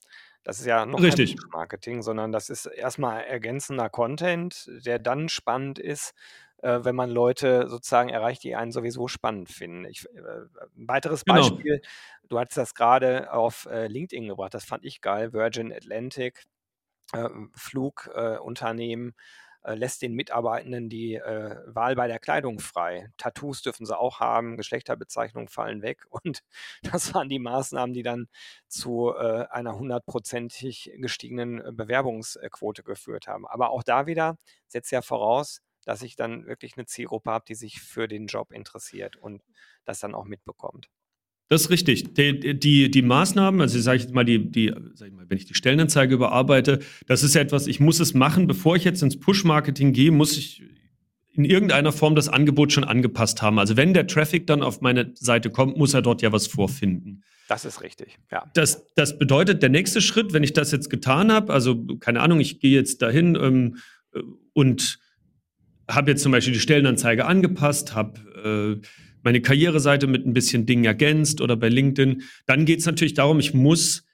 Das 0.44 0.60
ist 0.60 0.66
ja 0.66 0.86
noch 0.86 1.02
Richtig. 1.02 1.32
kein 1.32 1.38
Pull-Marketing, 1.38 2.02
sondern 2.02 2.32
das 2.32 2.50
ist 2.50 2.66
erstmal 2.66 3.24
ergänzender 3.24 3.90
Content, 3.90 4.70
der 4.86 5.00
dann 5.00 5.30
spannend 5.30 5.78
ist, 5.78 6.14
äh, 6.62 6.80
wenn 6.84 6.96
man 6.96 7.10
Leute 7.10 7.68
sozusagen 7.68 8.10
erreicht, 8.10 8.44
die 8.44 8.56
einen 8.56 8.72
sowieso 8.72 9.08
spannend 9.08 9.50
finden. 9.50 9.86
Ich, 9.86 10.06
äh, 10.16 10.20
ein 10.20 10.88
weiteres 10.88 11.26
genau. 11.26 11.42
Beispiel, 11.42 11.82
du 12.28 12.40
hattest 12.40 12.58
das 12.58 12.74
gerade 12.74 13.32
auf 13.34 13.68
äh, 13.70 13.88
LinkedIn 13.88 14.28
gebracht, 14.28 14.54
das 14.54 14.66
fand 14.66 14.86
ich 14.86 15.02
geil, 15.02 15.34
Virgin 15.34 15.72
Atlantic, 15.74 16.46
äh, 17.14 17.30
Flugunternehmen 17.56 19.16
äh, 19.64 19.76
lässt 19.76 20.02
den 20.02 20.14
Mitarbeitenden 20.14 20.90
die 20.90 21.16
äh, 21.16 21.58
Wahl 21.68 21.96
bei 21.96 22.08
der 22.08 22.20
Kleidung 22.20 22.60
frei. 22.60 23.12
Tattoos 23.18 23.62
dürfen 23.62 23.86
sie 23.86 23.98
auch 23.98 24.20
haben, 24.20 24.58
Geschlechterbezeichnungen 24.58 25.50
fallen 25.50 25.82
weg 25.82 26.06
und 26.10 26.44
das 26.82 27.14
waren 27.14 27.30
die 27.30 27.40
Maßnahmen, 27.40 27.94
die 27.94 28.04
dann 28.04 28.28
zu 28.68 29.14
äh, 29.14 29.46
einer 29.50 29.78
hundertprozentig 29.78 30.92
gestiegenen 30.98 31.60
äh, 31.60 31.72
Bewerbungsquote 31.74 32.84
geführt 32.84 33.28
haben. 33.28 33.48
Aber 33.48 33.72
auch 33.72 33.84
da 33.84 34.08
wieder 34.08 34.38
setzt 34.68 34.92
ja 34.92 35.02
voraus, 35.02 35.62
dass 35.86 36.02
ich 36.04 36.16
dann 36.16 36.46
wirklich 36.46 36.78
eine 36.78 36.86
Zielgruppe 36.86 37.32
habe, 37.32 37.46
die 37.48 37.56
sich 37.56 37.82
für 37.82 38.08
den 38.08 38.28
Job 38.28 38.52
interessiert 38.52 39.18
und 39.18 39.44
das 39.86 40.00
dann 40.00 40.16
auch 40.16 40.26
mitbekommt. 40.26 40.90
Das 41.50 41.62
ist 41.62 41.70
richtig. 41.72 42.14
Die, 42.14 42.60
die, 42.60 42.92
die 42.92 43.02
Maßnahmen, 43.02 43.60
also 43.60 43.80
sage 43.80 44.04
ich 44.04 44.10
mal, 44.14 44.24
die, 44.24 44.52
die, 44.52 44.72
sag 44.94 45.08
ich 45.08 45.14
mal, 45.14 45.26
wenn 45.28 45.38
ich 45.38 45.46
die 45.46 45.56
Stellenanzeige 45.56 46.14
überarbeite, 46.14 46.80
das 47.08 47.24
ist 47.24 47.34
ja 47.34 47.42
etwas, 47.42 47.66
ich 47.66 47.80
muss 47.80 48.00
es 48.00 48.14
machen, 48.14 48.46
bevor 48.46 48.76
ich 48.76 48.84
jetzt 48.84 49.02
ins 49.02 49.20
Push-Marketing 49.20 49.92
gehe, 49.92 50.12
muss 50.12 50.38
ich 50.38 50.64
in 51.34 51.46
irgendeiner 51.46 51.92
Form 51.92 52.16
das 52.16 52.30
Angebot 52.30 52.72
schon 52.72 52.84
angepasst 52.84 53.42
haben. 53.42 53.58
Also 53.60 53.78
wenn 53.78 53.94
der 53.94 54.06
Traffic 54.06 54.46
dann 54.46 54.62
auf 54.62 54.82
meine 54.82 55.12
Seite 55.16 55.50
kommt, 55.50 55.76
muss 55.76 55.94
er 55.94 56.04
dort 56.04 56.22
ja 56.22 56.32
was 56.32 56.48
vorfinden. 56.48 57.24
Das 57.48 57.66
ist 57.66 57.82
richtig, 57.82 58.20
ja. 58.32 58.44
Das, 58.54 58.86
das 58.96 59.18
bedeutet, 59.18 59.64
der 59.64 59.70
nächste 59.70 60.02
Schritt, 60.02 60.34
wenn 60.34 60.44
ich 60.44 60.54
das 60.54 60.72
jetzt 60.72 60.90
getan 60.90 61.32
habe, 61.32 61.52
also 61.52 61.84
keine 62.00 62.22
Ahnung, 62.22 62.40
ich 62.40 62.60
gehe 62.60 62.76
jetzt 62.76 63.02
dahin 63.02 63.36
ähm, 63.36 63.78
äh, 64.14 64.20
und 64.54 65.00
habe 65.90 66.12
jetzt 66.12 66.22
zum 66.22 66.32
Beispiel 66.32 66.54
die 66.54 66.60
Stellenanzeige 66.60 67.26
angepasst, 67.26 67.96
habe 67.96 68.80
äh, 68.84 68.88
meine 69.24 69.42
Karriereseite 69.42 70.08
mit 70.08 70.26
ein 70.26 70.34
bisschen 70.34 70.66
Dingen 70.66 70.86
ergänzt 70.86 71.42
oder 71.42 71.56
bei 71.56 71.70
LinkedIn, 71.70 72.24
dann 72.46 72.66
geht 72.66 72.80
es 72.80 72.86
natürlich 72.86 73.14
darum, 73.14 73.40
ich 73.40 73.54
muss 73.54 74.06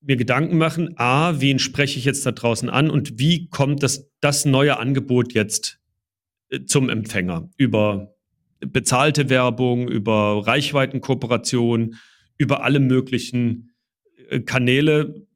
mir 0.00 0.16
Gedanken 0.16 0.58
machen, 0.58 0.94
a, 0.96 1.40
wen 1.40 1.58
spreche 1.58 1.98
ich 1.98 2.04
jetzt 2.04 2.24
da 2.24 2.32
draußen 2.32 2.70
an 2.70 2.90
und 2.90 3.18
wie 3.18 3.48
kommt 3.48 3.82
das, 3.82 4.10
das 4.20 4.44
neue 4.44 4.78
Angebot 4.78 5.32
jetzt 5.32 5.80
äh, 6.50 6.64
zum 6.64 6.88
Empfänger? 6.88 7.50
Über 7.56 8.14
bezahlte 8.60 9.28
Werbung, 9.28 9.88
über 9.88 10.46
Reichweitenkooperation, 10.46 11.96
über 12.38 12.62
alle 12.62 12.80
möglichen 12.80 13.70
äh, 14.28 14.40
Kanäle 14.40 15.26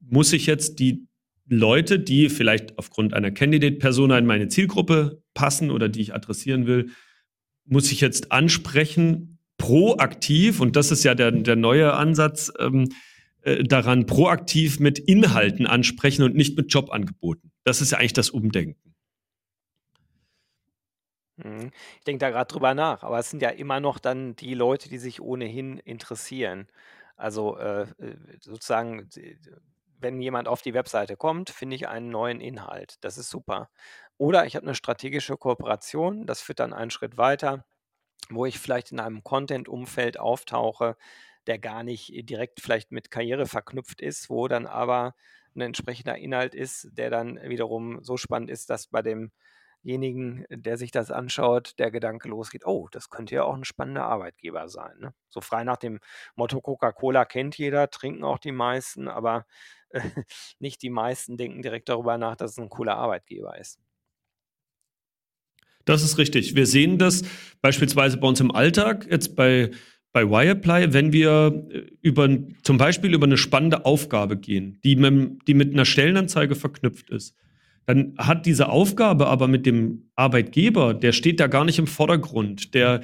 muss 0.00 0.32
ich 0.32 0.46
jetzt 0.46 0.78
die 0.78 1.06
Leute, 1.48 1.98
die 1.98 2.28
vielleicht 2.28 2.78
aufgrund 2.78 3.14
einer 3.14 3.30
Candidate-Persona 3.30 4.18
in 4.18 4.26
meine 4.26 4.48
Zielgruppe 4.48 5.22
passen 5.34 5.70
oder 5.70 5.88
die 5.88 6.00
ich 6.00 6.14
adressieren 6.14 6.66
will, 6.66 6.90
muss 7.66 7.92
ich 7.92 8.00
jetzt 8.00 8.32
ansprechen, 8.32 9.38
proaktiv, 9.58 10.60
und 10.60 10.76
das 10.76 10.90
ist 10.90 11.04
ja 11.04 11.14
der, 11.14 11.30
der 11.32 11.56
neue 11.56 11.94
Ansatz, 11.94 12.52
ähm, 12.58 12.88
äh, 13.42 13.64
daran 13.64 14.06
proaktiv 14.06 14.80
mit 14.80 14.98
Inhalten 14.98 15.66
ansprechen 15.66 16.22
und 16.22 16.34
nicht 16.34 16.56
mit 16.56 16.72
Jobangeboten. 16.72 17.52
Das 17.64 17.80
ist 17.80 17.92
ja 17.92 17.98
eigentlich 17.98 18.12
das 18.12 18.30
Umdenken. 18.30 18.94
Mhm. 21.36 21.70
Ich 21.98 22.04
denke 22.04 22.20
da 22.20 22.30
gerade 22.30 22.52
drüber 22.52 22.74
nach, 22.74 23.02
aber 23.02 23.18
es 23.18 23.30
sind 23.30 23.42
ja 23.42 23.50
immer 23.50 23.80
noch 23.80 23.98
dann 23.98 24.36
die 24.36 24.54
Leute, 24.54 24.88
die 24.88 24.98
sich 24.98 25.20
ohnehin 25.20 25.78
interessieren. 25.78 26.66
Also 27.16 27.56
äh, 27.58 27.86
sozusagen, 28.40 29.08
wenn 30.00 30.20
jemand 30.20 30.48
auf 30.48 30.62
die 30.62 30.74
Webseite 30.74 31.16
kommt, 31.16 31.50
finde 31.50 31.76
ich 31.76 31.88
einen 31.88 32.10
neuen 32.10 32.40
Inhalt. 32.40 32.96
Das 33.02 33.16
ist 33.16 33.30
super. 33.30 33.70
Oder 34.18 34.46
ich 34.46 34.56
habe 34.56 34.66
eine 34.66 34.74
strategische 34.74 35.36
Kooperation, 35.36 36.26
das 36.26 36.40
führt 36.40 36.60
dann 36.60 36.72
einen 36.72 36.90
Schritt 36.90 37.18
weiter, 37.18 37.66
wo 38.30 38.46
ich 38.46 38.58
vielleicht 38.58 38.92
in 38.92 39.00
einem 39.00 39.22
Content-Umfeld 39.22 40.18
auftauche, 40.18 40.96
der 41.46 41.58
gar 41.58 41.82
nicht 41.82 42.10
direkt 42.28 42.60
vielleicht 42.60 42.92
mit 42.92 43.10
Karriere 43.10 43.46
verknüpft 43.46 44.00
ist, 44.00 44.30
wo 44.30 44.48
dann 44.48 44.66
aber 44.66 45.14
ein 45.54 45.60
entsprechender 45.60 46.16
Inhalt 46.16 46.54
ist, 46.54 46.88
der 46.92 47.10
dann 47.10 47.40
wiederum 47.42 48.02
so 48.02 48.16
spannend 48.16 48.50
ist, 48.50 48.70
dass 48.70 48.88
bei 48.88 49.02
demjenigen, 49.02 50.44
der 50.50 50.76
sich 50.76 50.90
das 50.90 51.10
anschaut, 51.10 51.78
der 51.78 51.90
Gedanke 51.90 52.28
losgeht, 52.28 52.66
oh, 52.66 52.88
das 52.90 53.10
könnte 53.10 53.34
ja 53.34 53.44
auch 53.44 53.54
ein 53.54 53.64
spannender 53.64 54.04
Arbeitgeber 54.04 54.68
sein. 54.68 54.98
Ne? 54.98 55.14
So 55.28 55.40
frei 55.40 55.64
nach 55.64 55.78
dem 55.78 56.00
Motto, 56.34 56.60
Coca-Cola 56.60 57.24
kennt 57.24 57.56
jeder, 57.58 57.90
trinken 57.90 58.24
auch 58.24 58.38
die 58.38 58.52
meisten, 58.52 59.08
aber 59.08 59.46
äh, 59.90 60.00
nicht 60.58 60.82
die 60.82 60.90
meisten 60.90 61.36
denken 61.36 61.62
direkt 61.62 61.88
darüber 61.88 62.18
nach, 62.18 62.36
dass 62.36 62.52
es 62.52 62.58
ein 62.58 62.68
cooler 62.70 62.96
Arbeitgeber 62.96 63.58
ist. 63.58 63.78
Das 65.86 66.02
ist 66.02 66.18
richtig. 66.18 66.54
Wir 66.54 66.66
sehen 66.66 66.98
das 66.98 67.22
beispielsweise 67.62 68.18
bei 68.18 68.28
uns 68.28 68.40
im 68.40 68.50
Alltag, 68.50 69.06
jetzt 69.10 69.36
bei, 69.36 69.70
bei 70.12 70.28
Wireplay, 70.28 70.92
wenn 70.92 71.12
wir 71.12 71.66
äh, 71.70 71.78
über, 72.02 72.28
zum 72.62 72.76
Beispiel 72.76 73.14
über 73.14 73.26
eine 73.26 73.38
spannende 73.38 73.86
Aufgabe 73.86 74.36
gehen, 74.36 74.78
die 74.84 74.96
mit, 74.96 75.46
die 75.46 75.54
mit 75.54 75.72
einer 75.72 75.84
Stellenanzeige 75.84 76.54
verknüpft 76.54 77.08
ist. 77.10 77.34
Dann 77.86 78.14
hat 78.18 78.46
diese 78.46 78.68
Aufgabe 78.68 79.28
aber 79.28 79.46
mit 79.46 79.64
dem 79.64 80.10
Arbeitgeber, 80.16 80.92
der 80.92 81.12
steht 81.12 81.38
da 81.38 81.46
gar 81.46 81.64
nicht 81.64 81.78
im 81.78 81.86
Vordergrund. 81.86 82.74
Der, 82.74 83.02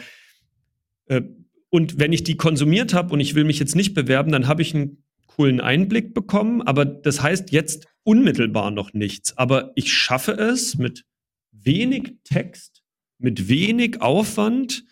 äh, 1.07 1.23
und 1.71 2.01
wenn 2.01 2.13
ich 2.13 2.25
die 2.25 2.37
konsumiert 2.37 2.93
habe 2.95 3.13
und 3.13 3.21
ich 3.21 3.37
will 3.37 3.45
mich 3.45 3.61
jetzt 3.61 3.77
nicht 3.77 3.95
bewerben, 3.95 4.33
dann 4.33 4.49
habe 4.49 4.63
ich 4.63 4.75
einen 4.75 5.05
coolen 5.29 5.61
Einblick 5.61 6.15
bekommen, 6.15 6.63
aber 6.63 6.85
das 6.85 7.23
heißt 7.23 7.53
jetzt 7.53 7.87
unmittelbar 8.03 8.71
noch 8.73 8.93
nichts. 8.93 9.39
Aber 9.39 9.71
ich 9.77 9.93
schaffe 9.93 10.33
es 10.33 10.77
mit 10.77 11.05
wenig 11.53 12.15
Text, 12.25 12.72
mit 13.23 13.49
wenig 13.49 14.01
Aufwand, 14.01 14.85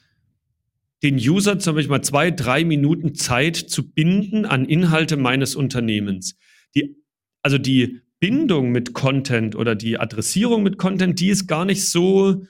den 1.03 1.17
User 1.17 1.59
zum 1.59 1.75
Beispiel 1.75 1.91
mal 1.91 2.03
zwei, 2.03 2.31
drei 2.31 2.65
Minuten 2.65 3.15
Zeit 3.15 3.57
zu 3.57 3.91
binden 3.91 4.45
an 4.45 4.67
Inhalte 4.67 5.17
meines 5.17 5.55
Unternehmens. 5.55 6.37
Die, 6.75 6.97
also 7.43 7.59
die 7.59 8.01
Bindung 8.19 8.71
mit 8.71 8.93
Content 8.93 9.57
oder 9.57 9.75
die 9.75 9.99
Adressierung 9.99 10.63
mit 10.63 10.77
Content, 10.77 11.19
die 11.19 11.29
ist 11.29 11.47
gar 11.47 11.65
nicht 11.65 11.89
so 11.89 12.45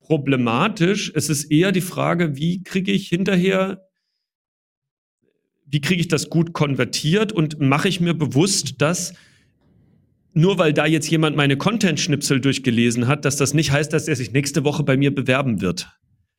problematisch. 0.00 1.12
Es 1.14 1.28
ist 1.28 1.44
eher 1.50 1.70
die 1.70 1.82
Frage, 1.82 2.36
wie 2.36 2.62
kriege 2.62 2.92
ich 2.92 3.08
hinterher, 3.08 3.86
wie 5.66 5.80
kriege 5.80 6.00
ich 6.00 6.08
das 6.08 6.30
gut 6.30 6.54
konvertiert 6.54 7.32
und 7.32 7.60
mache 7.60 7.88
ich 7.88 8.00
mir 8.00 8.14
bewusst, 8.14 8.80
dass 8.80 9.12
nur 10.36 10.58
weil 10.58 10.74
da 10.74 10.84
jetzt 10.84 11.08
jemand 11.10 11.34
meine 11.34 11.56
Content-Schnipsel 11.56 12.42
durchgelesen 12.42 13.06
hat, 13.06 13.24
dass 13.24 13.36
das 13.36 13.54
nicht 13.54 13.72
heißt, 13.72 13.90
dass 13.90 14.06
er 14.06 14.16
sich 14.16 14.32
nächste 14.32 14.64
Woche 14.64 14.82
bei 14.82 14.98
mir 14.98 15.14
bewerben 15.14 15.62
wird. 15.62 15.88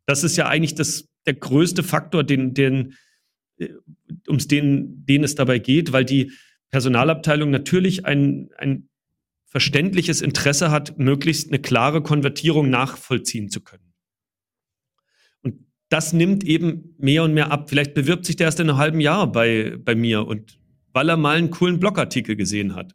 Das 0.05 0.23
ist 0.23 0.37
ja 0.37 0.47
eigentlich 0.47 0.75
das, 0.75 1.09
der 1.25 1.33
größte 1.33 1.81
Faktor, 1.81 2.23
den, 2.23 2.53
den, 2.53 2.93
äh, 3.57 3.69
um 4.27 4.37
den, 4.37 5.03
den 5.03 5.23
es 5.23 5.33
dabei 5.33 5.57
geht, 5.57 5.93
weil 5.93 6.05
die 6.05 6.31
Personalabteilung 6.69 7.49
natürlich 7.49 8.05
ein, 8.05 8.49
ein 8.59 8.87
verständliches 9.47 10.21
Interesse 10.21 10.69
hat, 10.69 10.99
möglichst 10.99 11.49
eine 11.49 11.59
klare 11.59 12.03
Konvertierung 12.03 12.69
nachvollziehen 12.69 13.49
zu 13.49 13.61
können. 13.61 13.95
Und 15.41 15.55
das 15.89 16.13
nimmt 16.13 16.43
eben 16.43 16.93
mehr 16.99 17.23
und 17.23 17.33
mehr 17.33 17.51
ab. 17.51 17.67
Vielleicht 17.67 17.95
bewirbt 17.95 18.27
sich 18.27 18.35
der 18.35 18.45
erst 18.45 18.59
in 18.59 18.69
einem 18.69 18.77
halben 18.77 18.99
Jahr 18.99 19.31
bei, 19.31 19.75
bei 19.79 19.95
mir 19.95 20.27
und 20.27 20.59
weil 20.93 21.09
er 21.09 21.17
mal 21.17 21.37
einen 21.37 21.49
coolen 21.49 21.79
Blogartikel 21.79 22.35
gesehen 22.35 22.75
hat. 22.75 22.93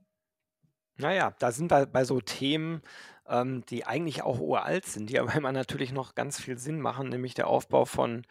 Naja, 1.02 1.34
da 1.40 1.50
sind 1.50 1.70
wir 1.72 1.86
bei 1.86 2.04
so 2.04 2.20
Themen, 2.20 2.80
ähm, 3.26 3.64
die 3.68 3.84
eigentlich 3.84 4.22
auch 4.22 4.38
uralt 4.38 4.86
sind, 4.86 5.10
die 5.10 5.18
aber 5.20 5.34
immer 5.34 5.52
natürlich 5.52 5.92
noch 5.92 6.14
ganz 6.14 6.40
viel 6.40 6.58
Sinn 6.58 6.80
machen, 6.80 7.08
nämlich 7.08 7.34
der 7.34 7.48
Aufbau 7.48 7.84
von 7.84 8.24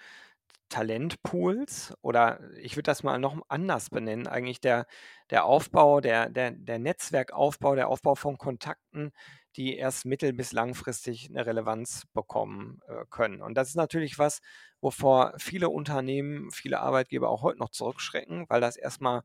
Talentpools 0.69 1.93
oder 2.01 2.39
ich 2.61 2.77
würde 2.77 2.83
das 2.87 3.03
mal 3.03 3.19
noch 3.19 3.37
anders 3.49 3.89
benennen, 3.89 4.27
eigentlich 4.27 4.61
der, 4.61 4.87
der 5.29 5.45
Aufbau, 5.45 6.01
der, 6.01 6.29
der, 6.29 6.51
der 6.51 6.79
Netzwerkaufbau, 6.79 7.75
der 7.75 7.89
Aufbau 7.89 8.15
von 8.15 8.37
Kontakten, 8.37 9.11
die 9.57 9.75
erst 9.77 10.05
mittel- 10.05 10.33
bis 10.33 10.53
langfristig 10.53 11.29
eine 11.29 11.45
Relevanz 11.45 12.05
bekommen 12.13 12.79
äh, 12.87 13.05
können. 13.09 13.41
Und 13.41 13.55
das 13.55 13.69
ist 13.69 13.75
natürlich 13.75 14.17
was, 14.19 14.41
wovor 14.81 15.33
viele 15.39 15.69
Unternehmen, 15.69 16.51
viele 16.51 16.79
Arbeitgeber 16.79 17.29
auch 17.29 17.41
heute 17.43 17.59
noch 17.59 17.69
zurückschrecken, 17.71 18.45
weil 18.49 18.61
das 18.61 18.77
erstmal 18.77 19.23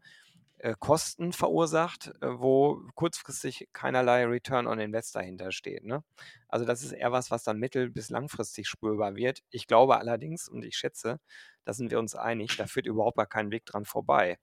Kosten 0.79 1.33
verursacht, 1.33 2.13
äh, 2.23 2.29
wo 2.39 2.81
kurzfristig 2.95 3.69
keinerlei 3.73 4.25
Return 4.25 4.67
on 4.67 4.79
Invest 4.79 5.15
dahinter 5.15 5.53
steht. 5.53 5.85
Ne? 5.85 6.03
Also 6.49 6.65
das 6.65 6.83
ist 6.83 6.93
eher 6.93 7.13
was, 7.13 7.31
was 7.31 7.45
dann 7.45 7.59
mittel- 7.59 7.91
bis 7.91 8.11
langfristig 8.11 8.67
spürbar 8.67 9.17
wird. 9.17 9.43
Ich 9.51 9.67
glaube 9.67 9.99
allerdings 9.99 10.49
und 10.49 10.65
ich 10.65 10.77
schätze, 10.77 11.21
da 11.65 11.73
sind 11.73 11.91
wir 11.91 11.99
uns 11.99 12.15
einig, 12.15 12.57
da 12.57 12.67
führt 12.67 12.87
überhaupt 12.87 13.19
gar 13.19 13.27
kein 13.27 13.51
Weg 13.51 13.67
dran 13.67 13.85
vorbei. 13.85 14.39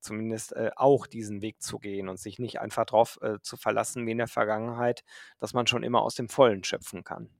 Zumindest 0.00 0.52
äh, 0.52 0.70
auch 0.76 1.06
diesen 1.06 1.40
Weg 1.40 1.62
zu 1.62 1.78
gehen 1.78 2.10
und 2.10 2.18
sich 2.18 2.38
nicht 2.38 2.60
einfach 2.60 2.84
darauf 2.84 3.18
äh, 3.22 3.38
zu 3.40 3.56
verlassen 3.56 4.06
wie 4.06 4.10
in 4.10 4.18
der 4.18 4.28
Vergangenheit, 4.28 5.02
dass 5.40 5.54
man 5.54 5.66
schon 5.66 5.82
immer 5.82 6.02
aus 6.02 6.14
dem 6.14 6.28
Vollen 6.28 6.62
schöpfen 6.62 7.04
kann. 7.04 7.30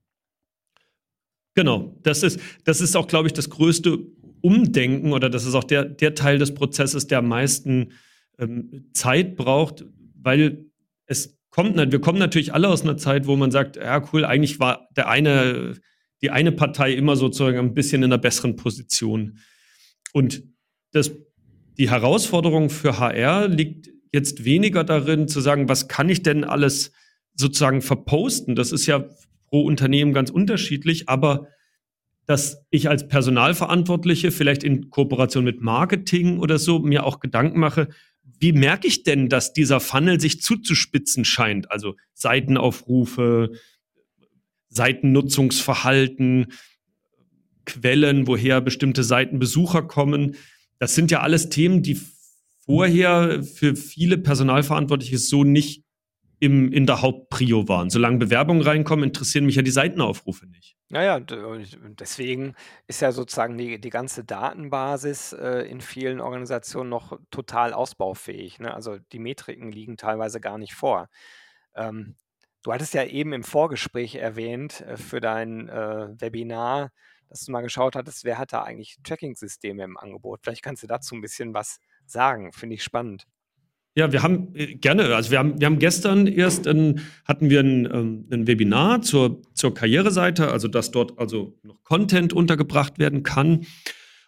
Genau, 1.55 1.95
das 2.03 2.23
ist, 2.23 2.41
das 2.65 2.81
ist 2.81 2.97
auch, 2.97 3.07
glaube 3.07 3.29
ich, 3.29 3.35
das 3.35 3.51
größte 3.51 3.99
Umdenken 4.41 5.13
oder 5.13 5.29
das 5.29 5.45
ist 5.45 5.55
auch 5.55 5.65
der, 5.65 5.85
der 5.85 6.15
Teil 6.15 6.39
des 6.39 6.55
Prozesses, 6.55 7.07
der 7.07 7.19
am 7.19 7.29
meisten 7.29 7.93
ähm, 8.39 8.91
Zeit 8.93 9.37
braucht, 9.37 9.85
weil 10.21 10.67
es 11.07 11.39
kommt, 11.51 11.77
wir 11.77 12.01
kommen 12.01 12.19
natürlich 12.19 12.53
alle 12.53 12.69
aus 12.69 12.83
einer 12.83 12.97
Zeit, 12.97 13.27
wo 13.27 13.37
man 13.37 13.51
sagt, 13.51 13.77
ja 13.77 14.03
cool, 14.13 14.25
eigentlich 14.25 14.59
war 14.59 14.89
der 14.97 15.09
eine, 15.09 15.75
die 16.21 16.31
eine 16.31 16.53
Partei 16.53 16.93
immer 16.93 17.17
sozusagen 17.17 17.59
ein 17.59 17.75
bisschen 17.75 18.03
in 18.03 18.13
einer 18.13 18.21
besseren 18.21 18.57
Position. 18.57 19.39
Und 20.13 20.43
das, 20.93 21.13
die 21.79 21.91
Herausforderung 21.91 22.71
für 22.71 22.99
HR 22.99 23.49
liegt 23.49 23.91
jetzt 24.13 24.45
weniger 24.45 24.85
darin 24.85 25.29
zu 25.29 25.41
sagen, 25.41 25.69
was 25.69 25.89
kann 25.89 26.09
ich 26.09 26.23
denn 26.23 26.45
alles 26.45 26.93
sozusagen 27.35 27.83
verposten? 27.83 28.55
Das 28.55 28.73
ist 28.73 28.87
ja 28.87 29.05
pro 29.47 29.63
Unternehmen 29.63 30.13
ganz 30.13 30.31
unterschiedlich, 30.31 31.09
aber 31.09 31.49
dass 32.27 32.65
ich 32.71 32.89
als 32.89 33.07
Personalverantwortliche 33.07 34.31
vielleicht 34.31 34.65
in 34.65 34.91
Kooperation 34.91 35.45
mit 35.45 35.61
Marketing 35.61 36.39
oder 36.39 36.59
so 36.59 36.79
mir 36.79 37.05
auch 37.05 37.21
Gedanken 37.21 37.61
mache, 37.61 37.89
wie 38.39 38.53
merke 38.53 38.87
ich 38.87 39.03
denn, 39.03 39.29
dass 39.29 39.53
dieser 39.53 39.81
Funnel 39.81 40.21
sich 40.21 40.43
zuzuspitzen 40.43 41.25
scheint? 41.25 41.71
Also 41.71 41.97
Seitenaufrufe, 42.15 43.53
Seitennutzungsverhalten, 44.69 46.53
Quellen, 47.65 48.27
woher 48.27 48.61
bestimmte 48.61 49.05
Seitenbesucher 49.05 49.83
kommen. 49.83 50.37
Das 50.79 50.95
sind 50.95 51.11
ja 51.11 51.21
alles 51.21 51.49
Themen, 51.49 51.83
die 51.83 52.01
vorher 52.67 53.43
für 53.43 53.77
viele 53.77 54.19
Personalverantwortliche 54.19 55.19
so 55.19 55.45
nicht 55.45 55.85
im, 56.45 56.71
in 56.73 56.87
der 56.87 57.01
Hauptprio 57.01 57.69
waren. 57.69 57.89
Solange 57.89 58.19
Bewerbungen 58.19 58.63
reinkommen, 58.63 59.05
interessieren 59.05 59.47
mich 59.47 59.57
ja 59.57 59.63
die 59.63 59.71
Seitenaufrufe 59.71 60.47
nicht. 60.47 60.77
Naja, 60.91 61.19
deswegen 61.19 62.55
ist 62.87 63.01
ja 63.01 63.11
sozusagen 63.11 63.57
die, 63.57 63.81
die 63.81 63.91
ganze 63.91 64.25
Datenbasis 64.25 65.33
äh, 65.33 65.63
in 65.63 65.81
vielen 65.81 66.21
Organisationen 66.21 66.91
noch 66.91 67.19
total 67.31 67.73
ausbaufähig. 67.73 68.59
Ne? 68.59 68.73
Also 68.73 68.99
die 68.99 69.19
Metriken 69.19 69.73
liegen 69.73 69.97
teilweise 69.97 70.41
gar 70.41 70.59
nicht 70.59 70.75
vor. 70.75 71.09
Ähm, 71.75 72.15
du 72.63 72.73
hattest 72.73 72.93
ja 72.93 73.05
eben 73.05 73.33
im 73.33 73.43
Vorgespräch 73.43 74.17
erwähnt 74.17 74.83
äh, 74.83 74.99
für 74.99 75.21
dein 75.21 75.69
äh, 75.71 76.09
Webinar, 76.21 76.93
dass 77.31 77.47
du 77.47 77.53
mal 77.53 77.63
geschaut 77.63 77.97
hattest, 77.97 78.25
wer 78.25 78.37
hat 78.37 78.53
da 78.53 78.63
eigentlich 78.63 78.99
Tracking-Systeme 79.03 79.83
im 79.83 79.97
Angebot. 79.97 80.41
Vielleicht 80.43 80.63
kannst 80.63 80.83
du 80.83 80.87
dazu 80.87 81.15
ein 81.15 81.23
bisschen 81.23 81.55
was 81.55 81.79
sagen. 82.05 82.53
Finde 82.53 82.75
ich 82.75 82.85
spannend. 82.85 83.27
Ja, 83.97 84.11
wir 84.11 84.23
haben 84.23 84.55
äh, 84.55 84.75
gerne, 84.75 85.15
also 85.15 85.31
wir 85.31 85.39
haben, 85.39 85.61
wir 85.61 85.67
haben 85.67 85.79
gestern 85.79 86.27
erst 86.27 86.67
ein, 86.67 87.01
hatten 87.25 87.49
wir 87.49 87.61
ein, 87.61 87.87
ähm, 87.87 88.25
ein 88.31 88.47
Webinar 88.47 89.03
zur, 89.03 89.43
zur 89.55 89.73
Karriereseite, 89.73 90.51
also 90.51 90.67
dass 90.67 90.91
dort 90.91 91.19
also 91.19 91.59
noch 91.63 91.83
Content 91.85 92.33
untergebracht 92.33 92.99
werden 92.99 93.23
kann. 93.23 93.67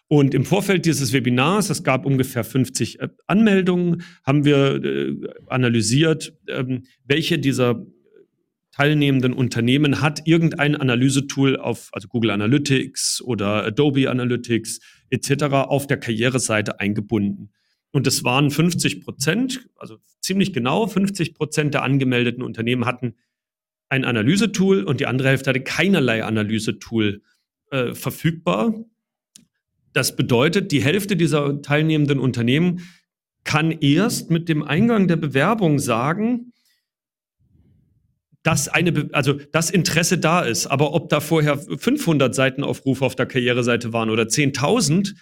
Und 0.07 0.33
im 0.33 0.45
Vorfeld 0.45 0.85
dieses 0.85 1.11
Webinars, 1.11 1.69
es 1.69 1.83
gab 1.83 2.05
ungefähr 2.05 2.45
50 2.45 3.01
äh, 3.01 3.09
Anmeldungen, 3.27 4.03
haben 4.23 4.45
wir 4.45 4.81
äh, 4.81 5.15
analysiert, 5.47 6.33
ähm, 6.47 6.83
welche 7.03 7.37
dieser 7.37 7.85
teilnehmenden 8.71 9.33
Unternehmen 9.33 10.01
hat 10.01 10.21
irgendein 10.25 10.75
Analysetool 10.75 11.57
auf, 11.57 11.89
also 11.91 12.07
Google 12.07 12.29
Analytics 12.29 13.21
oder 13.21 13.65
Adobe 13.65 14.09
Analytics 14.09 14.79
etc. 15.09 15.43
auf 15.43 15.87
der 15.87 15.97
Karriereseite 15.97 16.79
eingebunden. 16.79 17.49
Und 17.91 18.07
es 18.07 18.23
waren 18.23 18.51
50 18.51 19.01
Prozent, 19.01 19.69
also 19.75 19.97
ziemlich 20.21 20.53
genau 20.53 20.87
50 20.87 21.33
Prozent 21.33 21.73
der 21.73 21.83
angemeldeten 21.83 22.43
Unternehmen 22.43 22.85
hatten 22.85 23.15
ein 23.89 24.03
Analysetool 24.03 24.83
und 24.83 24.99
die 24.99 25.05
andere 25.05 25.29
Hälfte 25.29 25.49
hatte 25.49 25.61
keinerlei 25.61 26.23
Analysetool 26.23 27.21
äh, 27.71 27.93
verfügbar. 27.93 28.73
Das 29.93 30.15
bedeutet, 30.15 30.71
die 30.71 30.83
Hälfte 30.83 31.15
dieser 31.15 31.61
teilnehmenden 31.61 32.19
Unternehmen 32.19 32.81
kann 33.43 33.71
erst 33.71 34.29
mit 34.29 34.49
dem 34.49 34.61
Eingang 34.61 35.07
der 35.07 35.15
Bewerbung 35.15 35.79
sagen, 35.79 36.51
dass 38.43 38.67
eine, 38.67 39.09
also 39.13 39.33
das 39.51 39.69
Interesse 39.69 40.17
da 40.17 40.41
ist. 40.41 40.67
Aber 40.67 40.93
ob 40.93 41.09
da 41.09 41.19
vorher 41.19 41.57
500 41.57 42.35
Seitenaufrufe 42.35 43.03
auf 43.05 43.15
der 43.15 43.25
Karriereseite 43.25 43.93
waren 43.93 44.09
oder 44.09 44.23
10.000, 44.23 45.15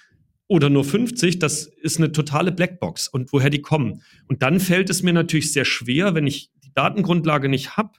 oder 0.48 0.70
nur 0.70 0.84
50, 0.84 1.40
das 1.40 1.66
ist 1.66 1.98
eine 1.98 2.12
totale 2.12 2.52
Blackbox 2.52 3.08
und 3.08 3.34
woher 3.34 3.50
die 3.50 3.62
kommen. 3.62 4.04
Und 4.28 4.44
dann 4.44 4.60
fällt 4.60 4.90
es 4.90 5.02
mir 5.02 5.14
natürlich 5.14 5.52
sehr 5.52 5.66
schwer, 5.66 6.14
wenn 6.14 6.28
ich 6.28 6.52
die 6.64 6.72
Datengrundlage 6.74 7.50
nicht 7.50 7.78
habe, 7.78 7.92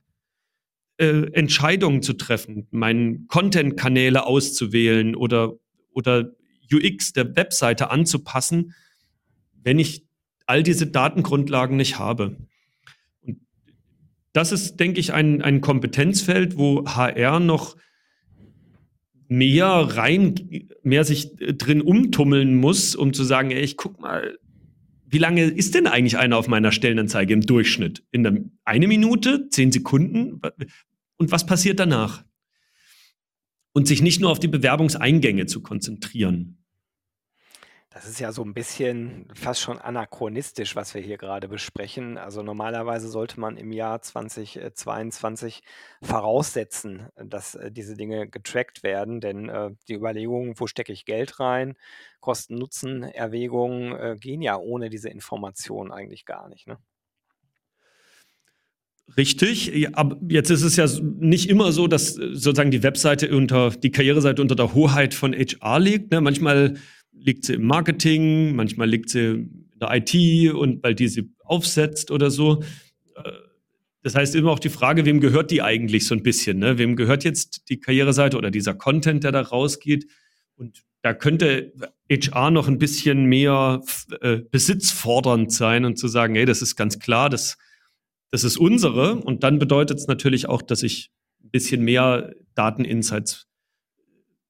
äh, 0.98 1.30
Entscheidungen 1.32 2.02
zu 2.02 2.12
treffen, 2.12 2.68
meinen 2.70 3.26
Content-Kanäle 3.28 4.26
auszuwählen 4.26 5.16
oder, 5.16 5.54
oder 5.90 6.32
UX 6.72 7.12
der 7.12 7.34
Webseite 7.36 7.90
anzupassen, 7.90 8.74
wenn 9.62 9.78
ich 9.78 10.06
all 10.46 10.62
diese 10.62 10.86
Datengrundlagen 10.86 11.76
nicht 11.76 11.98
habe. 11.98 12.36
Und 13.22 13.40
das 14.32 14.52
ist, 14.52 14.76
denke 14.76 15.00
ich, 15.00 15.12
ein, 15.12 15.42
ein 15.42 15.60
Kompetenzfeld, 15.60 16.56
wo 16.56 16.86
HR 16.86 17.40
noch 17.40 17.76
mehr 19.28 19.66
rein, 19.66 20.35
mehr 20.83 21.04
sich 21.04 21.40
äh, 21.40 21.54
drin 21.54 21.80
umtummeln 21.80 22.56
muss, 22.56 22.95
um 22.95 23.12
zu 23.12 23.25
sagen, 23.25 23.50
ey, 23.50 23.62
ich 23.62 23.76
guck 23.76 24.00
mal, 24.00 24.38
wie 25.09 25.18
lange 25.18 25.45
ist 25.45 25.75
denn 25.75 25.87
eigentlich 25.87 26.18
einer 26.18 26.37
auf 26.37 26.49
meiner 26.49 26.73
Stellenanzeige 26.73 27.33
im 27.33 27.42
Durchschnitt? 27.42 28.02
In 28.11 28.23
der, 28.25 28.45
eine 28.64 28.88
Minute, 28.88 29.49
zehn 29.50 29.71
Sekunden? 29.71 30.40
Und 31.16 31.30
was 31.30 31.47
passiert 31.47 31.78
danach? 31.78 32.25
Und 33.73 33.87
sich 33.87 34.02
nicht 34.02 34.21
nur 34.21 34.30
auf 34.30 34.40
die 34.40 34.49
Bewerbungseingänge 34.49 35.47
zu 35.47 35.62
konzentrieren. 35.62 36.59
Das 37.96 38.06
ist 38.06 38.20
ja 38.20 38.30
so 38.30 38.44
ein 38.44 38.52
bisschen 38.52 39.26
fast 39.32 39.62
schon 39.62 39.78
anachronistisch, 39.78 40.76
was 40.76 40.92
wir 40.92 41.00
hier 41.00 41.16
gerade 41.16 41.48
besprechen. 41.48 42.18
Also 42.18 42.42
normalerweise 42.42 43.08
sollte 43.08 43.40
man 43.40 43.56
im 43.56 43.72
Jahr 43.72 44.02
2022 44.02 45.62
voraussetzen, 46.02 47.09
dass 47.16 47.54
äh, 47.54 47.72
diese 47.72 47.96
Dinge 47.96 48.28
getrackt 48.28 48.82
werden, 48.82 49.22
denn 49.22 49.48
äh, 49.48 49.70
die 49.88 49.94
Überlegungen, 49.94 50.61
wo 50.61 50.66
stecke 50.66 50.92
ich 50.92 51.06
Geld 51.06 51.40
rein, 51.40 51.74
Kosten-Nutzen-Erwägungen 52.20 53.92
äh, 53.92 54.16
gehen 54.20 54.42
ja 54.42 54.59
ohne 54.59 54.90
diese 54.90 55.09
Informationen 55.09 55.90
eigentlich 55.90 56.26
gar 56.26 56.50
nicht. 56.50 56.66
Ne? 56.66 56.76
Richtig, 59.16 59.96
aber 59.96 60.18
jetzt 60.28 60.50
ist 60.50 60.64
es 60.64 60.76
ja 60.76 60.87
nicht 61.02 61.48
immer 61.48 61.72
so, 61.72 61.87
dass 61.87 62.12
sozusagen 62.12 62.72
die 62.72 62.82
Webseite 62.82 63.35
unter, 63.35 63.70
die 63.70 63.90
Karriereseite 63.90 64.42
unter 64.42 64.56
der 64.56 64.74
Hoheit 64.74 65.14
von 65.14 65.32
HR 65.32 65.78
liegt. 65.78 66.11
Ne? 66.11 66.20
Manchmal 66.20 66.74
liegt 67.18 67.44
sie 67.44 67.55
im 67.55 67.66
Marketing, 67.66 68.55
manchmal 68.55 68.88
liegt 68.88 69.11
sie 69.11 69.26
in 69.26 69.79
der 69.81 69.90
IT 69.92 70.55
und 70.55 70.83
weil 70.83 70.94
die 70.94 71.09
sie 71.09 71.31
aufsetzt 71.44 72.11
oder 72.11 72.31
so. 72.31 72.62
Äh, 73.14 73.31
das 74.02 74.14
heißt 74.14 74.37
immer 74.37 74.52
auch 74.52 74.61
die 74.61 74.68
Frage, 74.68 75.05
wem 75.05 75.20
gehört 75.20 75.50
die 75.50 75.62
eigentlich 75.62 76.07
so 76.07 76.14
ein 76.14 76.22
bisschen? 76.22 76.59
Ne? 76.59 76.79
Wem 76.79 76.94
gehört 76.94 77.24
jetzt 77.24 77.68
die 77.68 77.81
Karriereseite 77.81 78.37
oder 78.37 78.50
dieser 78.50 78.74
Content, 78.74 79.24
der 79.24 79.33
da 79.33 79.40
rausgeht? 79.40 80.07
Und 80.55 80.85
da 81.02 81.12
könnte 81.12 81.72
HR 82.11 82.50
noch 82.50 82.68
ein 82.68 82.79
bisschen 82.79 83.24
mehr 83.24 83.81
äh, 84.20 84.38
besitzfordernd 84.50 85.52
sein 85.52 85.85
und 85.85 85.98
zu 85.98 86.09
sagen, 86.09 86.35
hey, 86.35 86.44
das 86.44 86.62
ist 86.62 86.76
ganz 86.76 86.98
klar, 86.98 87.31
das, 87.31 87.59
das 88.31 88.44
ist 88.44 88.57
unsere. 88.57 89.16
Und 89.16 89.42
dann 89.42 89.59
bedeutet 89.59 89.98
es 89.98 90.07
natürlich 90.07 90.48
auch, 90.48 90.62
dass 90.62 90.83
ich 90.83 91.11
ein 91.42 91.50
bisschen 91.50 91.83
mehr 91.83 92.33
Dateninsights 92.55 93.46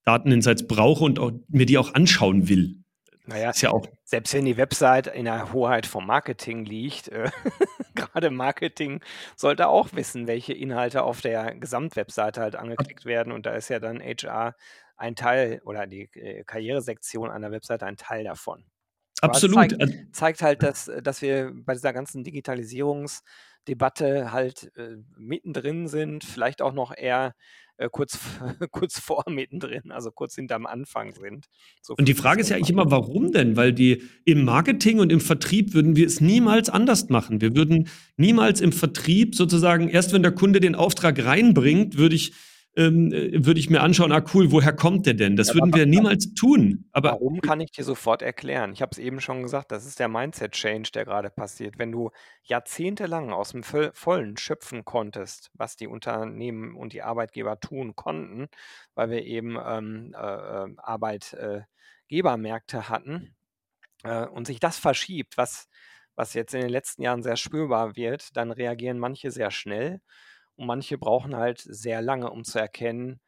Dateninsights 0.07 0.66
brauche 0.66 1.05
und 1.05 1.19
auch, 1.19 1.33
mir 1.49 1.66
die 1.66 1.77
auch 1.77 1.95
anschauen 1.95 2.49
will. 2.49 2.83
Naja, 3.27 3.51
ist 3.51 3.61
ja 3.61 3.71
auch 3.71 3.87
selbst 4.05 4.33
wenn 4.35 4.45
die 4.45 4.57
Website 4.57 5.09
in 5.09 5.25
der 5.25 5.53
Hoheit 5.53 5.85
vom 5.85 6.07
Marketing 6.07 6.64
liegt, 6.64 7.09
äh, 7.09 7.29
gerade 7.97 8.31
Marketing 8.31 9.01
sollte 9.35 9.66
auch 9.66 9.92
wissen, 9.95 10.29
welche 10.29 10.53
Inhalte 10.53 11.03
auf 11.03 11.21
der 11.21 11.57
Gesamtwebseite 11.57 12.40
halt 12.40 12.55
angeklickt 12.55 13.05
werden. 13.05 13.33
Und 13.33 13.47
da 13.47 13.57
ist 13.57 13.69
ja 13.69 13.81
dann 13.81 14.01
HR 14.01 14.55
ein 14.97 15.16
Teil 15.16 15.61
oder 15.64 15.88
die 15.88 16.09
äh, 16.14 16.45
Karrieresektion 16.45 17.31
einer 17.31 17.51
Webseite 17.51 17.85
ein 17.85 17.97
Teil 17.97 18.23
davon. 18.23 18.64
Absolut. 19.23 19.57
Zeigt, 19.57 20.14
zeigt, 20.14 20.42
halt, 20.42 20.62
dass, 20.62 20.88
dass 21.03 21.21
wir 21.21 21.51
bei 21.53 21.73
dieser 21.73 21.92
ganzen 21.92 22.23
Digitalisierungsdebatte 22.23 24.31
halt 24.31 24.71
äh, 24.77 24.99
mittendrin 25.16 25.88
sind, 25.88 26.23
vielleicht 26.23 26.62
auch 26.62 26.75
noch 26.75 26.97
eher 26.97 27.35
äh, 27.78 27.88
kurz, 27.90 28.18
kurz 28.70 28.98
vor 28.98 29.24
mittendrin, 29.28 29.90
also 29.90 30.10
kurz 30.10 30.34
hinterm 30.34 30.66
Anfang 30.66 31.12
sind. 31.14 31.46
So 31.82 31.94
und 31.96 32.08
die 32.08 32.14
Frage 32.14 32.40
ist 32.40 32.48
ja 32.48 32.56
eigentlich 32.56 32.70
immer, 32.70 32.90
warum 32.90 33.32
denn? 33.32 33.56
Weil 33.56 33.72
die 33.72 34.02
im 34.24 34.44
Marketing 34.44 34.98
und 34.98 35.12
im 35.12 35.20
Vertrieb 35.20 35.74
würden 35.74 35.96
wir 35.96 36.06
es 36.06 36.20
niemals 36.20 36.68
anders 36.68 37.08
machen. 37.08 37.40
Wir 37.40 37.54
würden 37.54 37.88
niemals 38.16 38.60
im 38.60 38.72
Vertrieb 38.72 39.34
sozusagen, 39.34 39.88
erst 39.88 40.12
wenn 40.12 40.22
der 40.22 40.32
Kunde 40.32 40.60
den 40.60 40.74
Auftrag 40.74 41.24
reinbringt, 41.24 41.96
würde 41.96 42.14
ich 42.14 42.32
ähm, 42.76 43.12
äh, 43.12 43.44
würde 43.44 43.58
ich 43.58 43.68
mir 43.70 43.80
anschauen, 43.80 44.12
ah 44.12 44.22
cool, 44.34 44.52
woher 44.52 44.74
kommt 44.74 45.06
der 45.06 45.14
denn? 45.14 45.34
Das 45.36 45.48
ja, 45.48 45.54
würden 45.54 45.74
wir 45.74 45.86
niemals 45.86 46.34
tun. 46.34 46.90
Aber 46.92 47.12
warum 47.12 47.40
kann 47.40 47.60
ich 47.60 47.70
dir 47.70 47.84
sofort 47.84 48.20
erklären? 48.22 48.72
Ich 48.72 48.82
habe 48.82 48.90
es 48.92 48.98
eben 48.98 49.20
schon 49.20 49.42
gesagt, 49.42 49.72
das 49.72 49.86
ist 49.86 49.98
der 49.98 50.08
Mindset-Change, 50.08 50.90
der 50.92 51.06
gerade 51.06 51.30
passiert. 51.30 51.78
Wenn 51.78 51.90
du 51.90 52.10
jahrzehntelang 52.42 53.32
aus 53.32 53.52
dem 53.52 53.62
Vollen 53.62 54.36
schöpfen 54.36 54.84
konntest, 54.84 55.50
was 55.54 55.76
die 55.76 55.86
Unternehmen 55.86 56.76
und 56.76 56.92
die 56.92 57.00
Arbeitgeber 57.02 57.58
tun 57.60 57.96
konnten, 57.96 58.48
weil 58.94 59.08
wir 59.10 59.24
eben 59.24 59.56
ähm, 59.64 60.14
äh, 60.14 60.64
äh 60.64 60.66
Arbeitgebermärkte 60.76 62.90
hatten 62.90 63.34
äh, 64.04 64.26
und 64.26 64.46
sich 64.46 64.60
das 64.60 64.78
verschiebt, 64.78 65.38
was, 65.38 65.66
was 66.14 66.34
jetzt 66.34 66.52
in 66.54 66.60
den 66.60 66.70
letzten 66.70 67.02
Jahren 67.02 67.22
sehr 67.22 67.36
spürbar 67.36 67.96
wird, 67.96 68.36
dann 68.36 68.50
reagieren 68.50 68.98
manche 68.98 69.30
sehr 69.30 69.50
schnell 69.50 70.00
und 70.57 70.66
manche 70.66 70.99
brauchen 70.99 71.37
halt 71.37 71.61
sehr 71.61 72.03
lange, 72.03 72.31
um 72.31 72.45
zu 72.45 72.59
erkennen, 72.59 73.21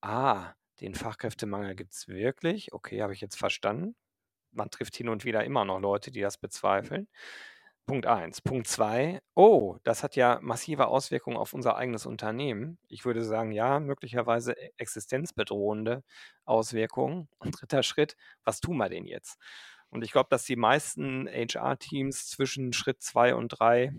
ah, 0.00 0.54
den 0.80 0.94
Fachkräftemangel 0.94 1.74
gibt 1.74 1.94
es 1.94 2.08
wirklich. 2.08 2.72
Okay, 2.72 3.02
habe 3.02 3.12
ich 3.14 3.20
jetzt 3.20 3.38
verstanden. 3.38 3.96
Man 4.52 4.70
trifft 4.70 4.96
hin 4.96 5.08
und 5.08 5.24
wieder 5.24 5.44
immer 5.44 5.64
noch 5.64 5.80
Leute, 5.80 6.10
die 6.10 6.20
das 6.20 6.38
bezweifeln. 6.38 7.08
Punkt 7.86 8.06
1. 8.06 8.40
Punkt 8.42 8.66
2. 8.66 9.20
Oh, 9.36 9.76
das 9.84 10.02
hat 10.02 10.16
ja 10.16 10.40
massive 10.42 10.88
Auswirkungen 10.88 11.36
auf 11.36 11.52
unser 11.54 11.76
eigenes 11.76 12.04
Unternehmen. 12.04 12.78
Ich 12.88 13.04
würde 13.04 13.24
sagen, 13.24 13.52
ja, 13.52 13.78
möglicherweise 13.78 14.52
e-, 14.54 14.72
existenzbedrohende 14.76 16.02
Auswirkungen. 16.44 17.28
Und 17.38 17.60
dritter 17.60 17.84
Schritt, 17.84 18.16
was 18.44 18.60
tun 18.60 18.78
wir 18.78 18.88
denn 18.88 19.04
jetzt? 19.06 19.38
Und 19.90 20.02
ich 20.02 20.10
glaube, 20.12 20.28
dass 20.30 20.44
die 20.44 20.56
meisten 20.56 21.28
HR-Teams 21.28 22.28
zwischen 22.28 22.72
Schritt 22.72 23.02
2 23.02 23.36
und 23.36 23.48
3 23.50 23.92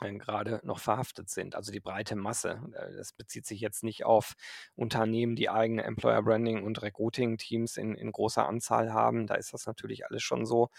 gerade 0.00 0.60
noch 0.62 0.78
verhaftet 0.78 1.28
sind, 1.30 1.54
also 1.54 1.72
die 1.72 1.80
breite 1.80 2.16
Masse. 2.16 2.60
Äh, 2.72 2.96
das 2.96 3.12
bezieht 3.12 3.46
sich 3.46 3.60
jetzt 3.60 3.82
nicht 3.82 4.04
auf 4.04 4.34
Unternehmen, 4.74 5.36
die 5.36 5.50
eigene 5.50 5.84
Employer 5.84 6.22
Branding 6.22 6.62
und 6.62 6.82
Recruiting-Teams 6.82 7.76
in, 7.76 7.94
in 7.94 8.12
großer 8.12 8.46
Anzahl 8.46 8.92
haben. 8.92 9.26
Da 9.26 9.34
ist 9.34 9.52
das 9.52 9.66
natürlich 9.66 10.06
alles 10.06 10.22
schon 10.22 10.46
so. 10.46 10.70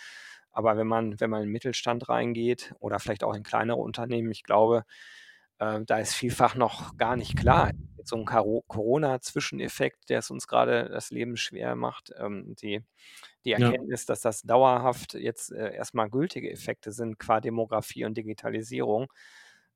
Aber 0.52 0.78
wenn 0.78 0.88
man, 0.88 1.20
wenn 1.20 1.30
man 1.30 1.42
in 1.42 1.48
den 1.48 1.54
Mittelstand 1.54 2.10
reingeht 2.10 2.74
oder 2.80 3.00
vielleicht 3.00 3.24
auch 3.24 3.34
in 3.34 3.44
kleinere 3.44 3.78
Unternehmen, 3.78 4.32
ich 4.32 4.44
glaube, 4.44 4.84
äh, 5.60 5.82
da 5.86 6.00
ist 6.00 6.14
vielfach 6.14 6.56
noch 6.56 6.98
gar 6.98 7.16
nicht 7.16 7.38
klar. 7.38 7.72
So 8.04 8.18
ein 8.18 8.26
Corona-Zwischeneffekt, 8.26 10.10
der 10.10 10.20
es 10.20 10.32
uns 10.32 10.48
gerade 10.48 10.90
das 10.90 11.12
Leben 11.12 11.38
schwer 11.38 11.76
macht. 11.76 12.12
Ähm, 12.18 12.56
die, 12.62 12.84
die 13.46 13.52
Ja. 13.52 13.60
Erkenntnis, 13.60 14.06
dass 14.06 14.22
das 14.22 14.42
dauerhaft 14.44 15.14
jetzt 15.14 15.52
äh, 15.52 15.74
erstmal 15.76 16.10
gültige 16.10 16.52
Effekte 16.52 16.92
sind, 16.92 17.20
qua 17.20 17.42
Demografie 17.42 18.06
und 18.06 18.16
Digitalisierung. 18.18 19.12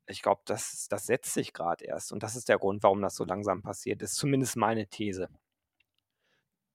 Ich 0.07 0.21
glaube, 0.21 0.41
das, 0.45 0.87
das 0.89 1.07
setzt 1.07 1.33
sich 1.33 1.51
gerade 1.53 1.85
erst. 1.85 2.11
Und 2.11 2.21
das 2.21 2.35
ist 2.35 2.47
der 2.47 2.59
Grund, 2.59 2.83
warum 2.83 3.01
das 3.01 3.15
so 3.15 3.25
langsam 3.25 3.61
passiert. 3.63 4.01
ist 4.01 4.15
zumindest 4.15 4.55
meine 4.55 4.87
These. 4.87 5.29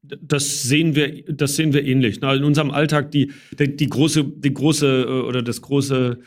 Das 0.02 0.62
sehen 0.62 0.94
wir, 0.94 1.24
das 1.26 1.56
sehen 1.56 1.72
wir 1.74 1.84
ähnlich. 1.84 2.20
Na, 2.20 2.34
In 2.34 2.44
unserem 2.44 2.70
Alltag 2.70 3.10
die, 3.10 3.32
die, 3.58 3.76
die 3.76 3.88
große, 3.88 4.24
die 4.24 4.54
große 4.54 5.02
äh, 5.02 5.22
oder 5.28 5.42
das 5.42 5.60
große, 5.60 6.18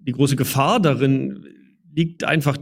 die 0.00 0.12
große 0.12 0.36
Gefahr 0.36 0.78
darin 0.78 1.46
liegt 1.94 2.24
einfach 2.24 2.58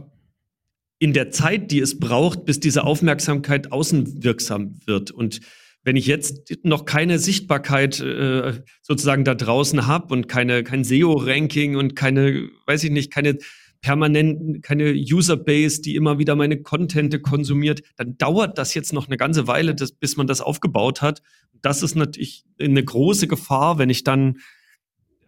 in 0.99 1.13
der 1.13 1.31
Zeit, 1.31 1.71
die 1.71 1.79
es 1.79 1.99
braucht, 1.99 2.45
bis 2.45 2.59
diese 2.59 2.83
Aufmerksamkeit 2.83 3.71
außenwirksam 3.71 4.79
wird. 4.85 5.11
Und 5.11 5.41
wenn 5.83 5.95
ich 5.95 6.05
jetzt 6.05 6.53
noch 6.63 6.85
keine 6.85 7.17
Sichtbarkeit 7.19 7.99
äh, 7.99 8.61
sozusagen 8.81 9.23
da 9.23 9.33
draußen 9.35 9.87
habe 9.87 10.13
und 10.13 10.27
keine 10.27 10.63
kein 10.63 10.83
SEO-Ranking 10.83 11.75
und 11.75 11.95
keine, 11.95 12.49
weiß 12.67 12.83
ich 12.83 12.91
nicht, 12.91 13.11
keine 13.11 13.37
permanenten, 13.81 14.61
keine 14.61 14.93
Userbase, 14.93 15.81
die 15.81 15.95
immer 15.95 16.19
wieder 16.19 16.35
meine 16.35 16.61
Contente 16.61 17.19
konsumiert, 17.19 17.81
dann 17.97 18.15
dauert 18.17 18.57
das 18.57 18.73
jetzt 18.75 18.93
noch 18.93 19.07
eine 19.07 19.17
ganze 19.17 19.47
Weile, 19.47 19.73
das, 19.73 19.91
bis 19.91 20.17
man 20.17 20.27
das 20.27 20.39
aufgebaut 20.39 21.01
hat. 21.01 21.21
Das 21.61 21.81
ist 21.81 21.95
natürlich 21.95 22.45
eine 22.59 22.83
große 22.83 23.27
Gefahr, 23.27 23.79
wenn 23.79 23.89
ich 23.89 24.03
dann 24.03 24.37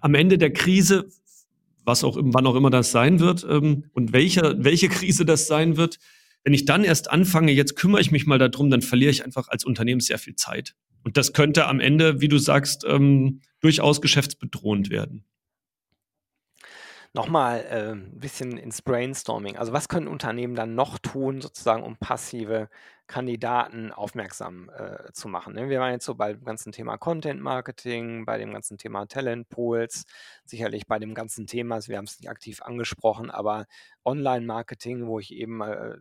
am 0.02 0.14
Ende 0.14 0.38
der 0.38 0.54
Krise, 0.54 1.08
was 1.84 2.04
auch 2.04 2.18
wann 2.20 2.46
auch 2.46 2.56
immer 2.56 2.70
das 2.70 2.92
sein 2.92 3.20
wird 3.20 3.46
ähm, 3.50 3.86
und 3.94 4.14
welche, 4.14 4.56
welche 4.60 4.90
Krise 4.90 5.26
das 5.26 5.48
sein 5.48 5.76
wird, 5.76 5.98
wenn 6.44 6.54
ich 6.54 6.66
dann 6.66 6.84
erst 6.84 7.10
anfange, 7.10 7.52
jetzt 7.52 7.76
kümmere 7.76 8.02
ich 8.02 8.12
mich 8.12 8.26
mal 8.26 8.38
darum, 8.38 8.70
dann 8.70 8.82
verliere 8.82 9.12
ich 9.12 9.24
einfach 9.24 9.48
als 9.48 9.66
Unternehmen 9.66 10.02
sehr 10.02 10.18
viel 10.18 10.36
Zeit. 10.36 10.76
Und 11.04 11.18
das 11.18 11.34
könnte 11.34 11.68
am 11.68 11.80
Ende, 11.80 12.22
wie 12.22 12.28
du 12.28 12.38
sagst, 12.38 12.86
ähm, 12.88 13.42
durchaus 13.60 14.02
geschäftsbedrohend 14.02 14.90
werden. 14.90 15.26
Nochmal 17.16 17.60
äh, 17.70 17.92
ein 17.92 18.20
bisschen 18.20 18.58
ins 18.58 18.82
Brainstorming. 18.82 19.56
Also 19.56 19.72
was 19.72 19.88
können 19.88 20.08
Unternehmen 20.08 20.56
dann 20.56 20.74
noch 20.74 20.98
tun, 20.98 21.42
sozusagen, 21.42 21.84
um 21.84 21.96
passive 21.96 22.70
Kandidaten 23.06 23.92
aufmerksam 23.92 24.72
äh, 24.76 25.12
zu 25.14 25.28
machen? 25.28 25.54
Ne? 25.54 25.70
Wir 25.70 25.80
waren 25.80 25.92
jetzt 25.92 26.06
so 26.06 26.16
bei 26.16 26.34
dem 26.34 26.44
ganzen 26.44 26.72
Thema 26.72 26.98
Content 26.98 27.40
Marketing, 27.40 28.26
bei 28.26 28.40
dem 28.40 28.52
ganzen 28.52 28.80
Thema 28.80 29.06
Talent 29.06 29.48
Pools, 29.50 30.06
sicherlich 30.44 30.88
bei 30.88 30.98
dem 30.98 31.14
ganzen 31.14 31.46
Thema, 31.46 31.80
wir 31.88 31.98
haben 31.98 32.06
es 32.06 32.20
nicht 32.20 32.30
aktiv 32.30 32.64
angesprochen, 32.64 33.30
aber 33.30 33.68
Online-Marketing, 34.04 35.06
wo 35.06 35.20
ich 35.20 35.34
eben 35.36 35.62
äh, 35.62 35.98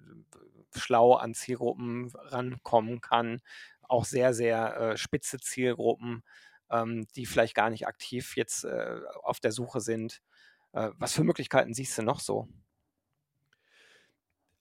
schlau 0.74 1.12
an 1.14 1.34
Zielgruppen 1.34 2.10
rankommen 2.14 3.02
kann, 3.02 3.42
auch 3.82 4.06
sehr, 4.06 4.32
sehr 4.32 4.76
äh, 4.78 4.96
spitze 4.96 5.38
Zielgruppen, 5.38 6.22
ähm, 6.70 7.06
die 7.16 7.26
vielleicht 7.26 7.54
gar 7.54 7.68
nicht 7.68 7.86
aktiv 7.86 8.34
jetzt 8.34 8.64
äh, 8.64 9.00
auf 9.22 9.40
der 9.40 9.52
Suche 9.52 9.80
sind. 9.80 10.22
Äh, 10.72 10.90
was 10.98 11.14
für 11.14 11.24
Möglichkeiten 11.24 11.74
siehst 11.74 11.96
du 11.98 12.02
noch 12.02 12.20
so? 12.20 12.48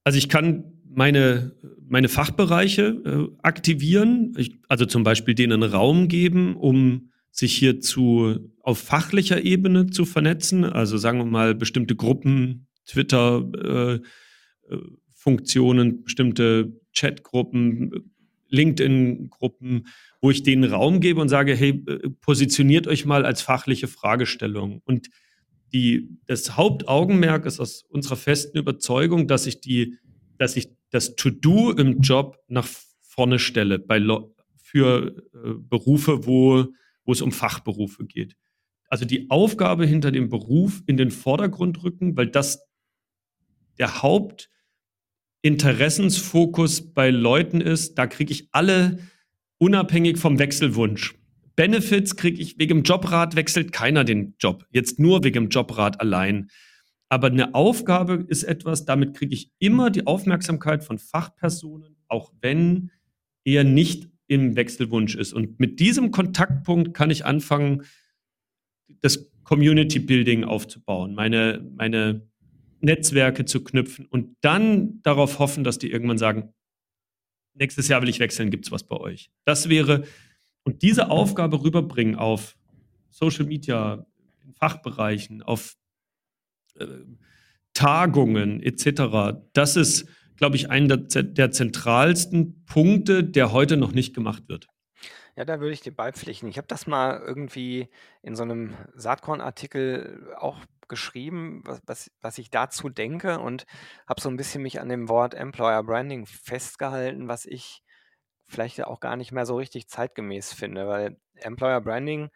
Also 0.03 0.17
ich 0.17 0.29
kann 0.29 0.81
meine, 0.89 1.55
meine 1.87 2.09
Fachbereiche 2.09 2.83
äh, 3.05 3.37
aktivieren, 3.43 4.33
ich, 4.37 4.59
also 4.67 4.85
zum 4.85 5.03
Beispiel 5.03 5.35
denen 5.35 5.63
Raum 5.63 6.07
geben, 6.07 6.55
um 6.55 7.11
sich 7.31 7.55
hier 7.55 7.79
zu, 7.79 8.51
auf 8.61 8.79
fachlicher 8.79 9.43
Ebene 9.43 9.87
zu 9.87 10.05
vernetzen. 10.05 10.65
Also 10.65 10.97
sagen 10.97 11.19
wir 11.19 11.25
mal 11.25 11.55
bestimmte 11.55 11.95
Gruppen, 11.95 12.67
Twitter, 12.85 13.49
äh, 13.63 14.73
äh, 14.73 14.81
bestimmte 16.03 16.81
Chatgruppen, 16.93 18.11
LinkedIn-Gruppen, 18.49 19.87
wo 20.19 20.29
ich 20.29 20.43
denen 20.43 20.65
Raum 20.65 20.99
gebe 20.99 21.21
und 21.21 21.29
sage, 21.29 21.55
hey, 21.55 21.83
äh, 21.87 22.09
positioniert 22.19 22.87
euch 22.87 23.05
mal 23.05 23.25
als 23.25 23.41
fachliche 23.41 23.87
Fragestellung. 23.87 24.81
Und 24.83 25.09
die, 25.73 26.17
das 26.25 26.57
Hauptaugenmerk 26.57 27.45
ist 27.45 27.59
aus 27.59 27.83
unserer 27.89 28.17
festen 28.17 28.57
Überzeugung, 28.57 29.27
dass 29.27 29.45
ich 29.45 29.61
die, 29.61 29.97
dass 30.37 30.55
ich 30.55 30.69
das 30.89 31.15
To-Do 31.15 31.71
im 31.71 32.01
Job 32.01 32.37
nach 32.47 32.67
vorne 33.01 33.39
stelle 33.39 33.79
bei 33.79 34.01
für 34.55 35.15
äh, 35.33 35.53
Berufe, 35.57 36.25
wo, 36.25 36.65
wo 37.05 37.11
es 37.11 37.21
um 37.21 37.31
Fachberufe 37.31 38.05
geht. 38.05 38.35
Also 38.87 39.05
die 39.05 39.29
Aufgabe 39.29 39.85
hinter 39.85 40.11
dem 40.11 40.29
Beruf 40.29 40.81
in 40.85 40.97
den 40.97 41.11
Vordergrund 41.11 41.83
rücken, 41.83 42.17
weil 42.17 42.27
das 42.27 42.59
der 43.77 44.01
Hauptinteressensfokus 44.01 46.93
bei 46.93 47.09
Leuten 47.09 47.61
ist. 47.61 47.95
Da 47.95 48.07
kriege 48.07 48.33
ich 48.33 48.49
alle 48.51 48.99
unabhängig 49.57 50.17
vom 50.17 50.39
Wechselwunsch. 50.39 51.15
Benefits 51.55 52.15
kriege 52.15 52.41
ich 52.41 52.57
wegen 52.57 52.79
dem 52.79 52.83
Jobrat 52.83 53.35
wechselt 53.35 53.71
keiner 53.71 54.03
den 54.03 54.35
Job. 54.39 54.65
Jetzt 54.71 54.99
nur 54.99 55.23
wegen 55.23 55.45
dem 55.45 55.49
Jobrat 55.49 55.99
allein. 55.99 56.49
Aber 57.09 57.27
eine 57.27 57.55
Aufgabe 57.55 58.25
ist 58.27 58.43
etwas, 58.43 58.85
damit 58.85 59.15
kriege 59.15 59.33
ich 59.33 59.51
immer 59.59 59.89
die 59.89 60.07
Aufmerksamkeit 60.07 60.83
von 60.83 60.97
Fachpersonen, 60.97 61.97
auch 62.07 62.31
wenn 62.41 62.91
er 63.43 63.63
nicht 63.63 64.09
im 64.27 64.55
Wechselwunsch 64.55 65.15
ist. 65.15 65.33
Und 65.33 65.59
mit 65.59 65.81
diesem 65.81 66.11
Kontaktpunkt 66.11 66.93
kann 66.93 67.09
ich 67.09 67.25
anfangen, 67.25 67.83
das 69.01 69.29
Community 69.43 69.99
Building 69.99 70.45
aufzubauen, 70.45 71.13
meine, 71.13 71.69
meine 71.75 72.25
Netzwerke 72.79 73.43
zu 73.45 73.63
knüpfen 73.63 74.05
und 74.05 74.37
dann 74.39 75.01
darauf 75.01 75.39
hoffen, 75.39 75.65
dass 75.65 75.79
die 75.79 75.91
irgendwann 75.91 76.17
sagen, 76.17 76.53
nächstes 77.53 77.87
Jahr 77.89 78.01
will 78.01 78.09
ich 78.09 78.19
wechseln, 78.19 78.49
gibt 78.49 78.65
es 78.65 78.71
was 78.71 78.87
bei 78.87 78.97
euch. 78.97 79.29
Das 79.43 79.67
wäre, 79.67 80.03
und 80.63 80.81
diese 80.81 81.09
Aufgabe 81.09 81.63
rüberbringen 81.63 82.15
auf 82.15 82.55
Social 83.09 83.45
Media, 83.45 84.05
in 84.45 84.53
Fachbereichen, 84.53 85.41
auf 85.41 85.75
äh, 86.75 86.85
Tagungen 87.73 88.61
etc., 88.61 89.37
das 89.53 89.75
ist, 89.75 90.07
glaube 90.37 90.55
ich, 90.55 90.69
einer 90.69 90.97
der, 90.97 91.23
der 91.23 91.51
zentralsten 91.51 92.63
Punkte, 92.65 93.23
der 93.23 93.51
heute 93.51 93.77
noch 93.77 93.91
nicht 93.91 94.13
gemacht 94.13 94.49
wird. 94.49 94.67
Ja, 95.35 95.45
da 95.45 95.59
würde 95.59 95.73
ich 95.73 95.81
dir 95.81 95.95
beipflichten. 95.95 96.49
Ich 96.49 96.57
habe 96.57 96.67
das 96.67 96.87
mal 96.87 97.21
irgendwie 97.25 97.87
in 98.21 98.35
so 98.35 98.43
einem 98.43 98.75
Saatkorn-Artikel 98.95 100.33
auch 100.37 100.57
geschrieben, 100.89 101.61
was, 101.65 101.81
was, 101.85 102.11
was 102.21 102.37
ich 102.37 102.49
dazu 102.49 102.89
denke 102.89 103.39
und 103.39 103.65
habe 104.07 104.19
so 104.19 104.29
ein 104.29 104.35
bisschen 104.35 104.61
mich 104.61 104.81
an 104.81 104.89
dem 104.89 105.07
Wort 105.07 105.33
Employer 105.33 105.83
Branding 105.83 106.25
festgehalten, 106.25 107.29
was 107.29 107.45
ich 107.45 107.81
vielleicht 108.51 108.83
auch 108.83 108.99
gar 108.99 109.15
nicht 109.17 109.31
mehr 109.31 109.45
so 109.45 109.55
richtig 109.57 109.87
zeitgemäß 109.87 110.53
finde, 110.53 110.87
weil 110.87 111.17
Employer 111.35 111.81
Branding 111.81 112.29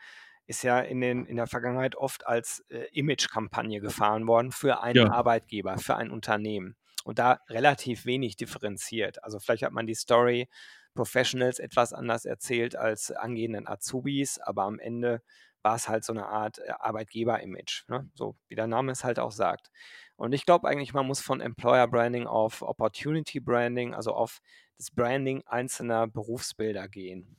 ist 0.48 0.64
ja 0.64 0.80
in, 0.80 1.02
den, 1.02 1.26
in 1.26 1.38
der 1.38 1.48
Vergangenheit 1.48 1.96
oft 1.96 2.28
als 2.28 2.60
äh, 2.70 2.86
Image-Kampagne 2.92 3.82
gefahren 3.82 4.28
worden 4.28 4.52
für 4.52 4.82
einen 4.82 5.04
Ja. 5.04 5.08
Arbeitgeber, 5.08 5.78
für 5.78 5.96
ein 5.96 6.12
Unternehmen 6.12 6.76
und 7.04 7.20
da 7.20 7.40
relativ 7.50 8.06
wenig 8.06 8.36
differenziert. 8.36 9.24
Also 9.24 9.40
vielleicht 9.40 9.64
hat 9.64 9.72
man 9.74 9.88
die 9.88 9.96
Story 9.96 10.48
Professionals 10.94 11.60
etwas 11.60 11.94
anders 11.94 12.26
erzählt 12.26 12.76
als 12.76 13.12
angehenden 13.12 13.68
Azubis, 13.68 14.40
aber 14.40 14.64
am 14.64 14.80
Ende 14.80 15.22
war 15.62 15.76
es 15.76 15.90
halt 15.90 16.04
so 16.06 16.14
eine 16.14 16.28
Art 16.28 16.60
äh, 16.60 16.72
Arbeitgeber-Image, 16.80 17.86
ne? 17.90 18.10
so 18.14 18.38
wie 18.48 18.56
der 18.56 18.68
Name 18.68 18.92
es 18.92 19.04
halt 19.04 19.20
auch 19.20 19.32
sagt. 19.32 19.72
Und 20.18 20.34
ich 20.34 20.46
glaube 20.46 20.68
eigentlich, 20.68 20.94
man 20.94 21.08
muss 21.08 21.22
von 21.22 21.42
Employer 21.42 21.88
Branding 21.88 22.28
auf 22.28 22.62
Opportunity 22.62 23.40
Branding, 23.40 23.94
also 23.94 24.14
auf 24.14 24.40
das 24.78 24.92
Branding 24.92 25.44
einzelner 25.46 26.08
Berufsbilder 26.08 26.88
gehen. 26.88 27.38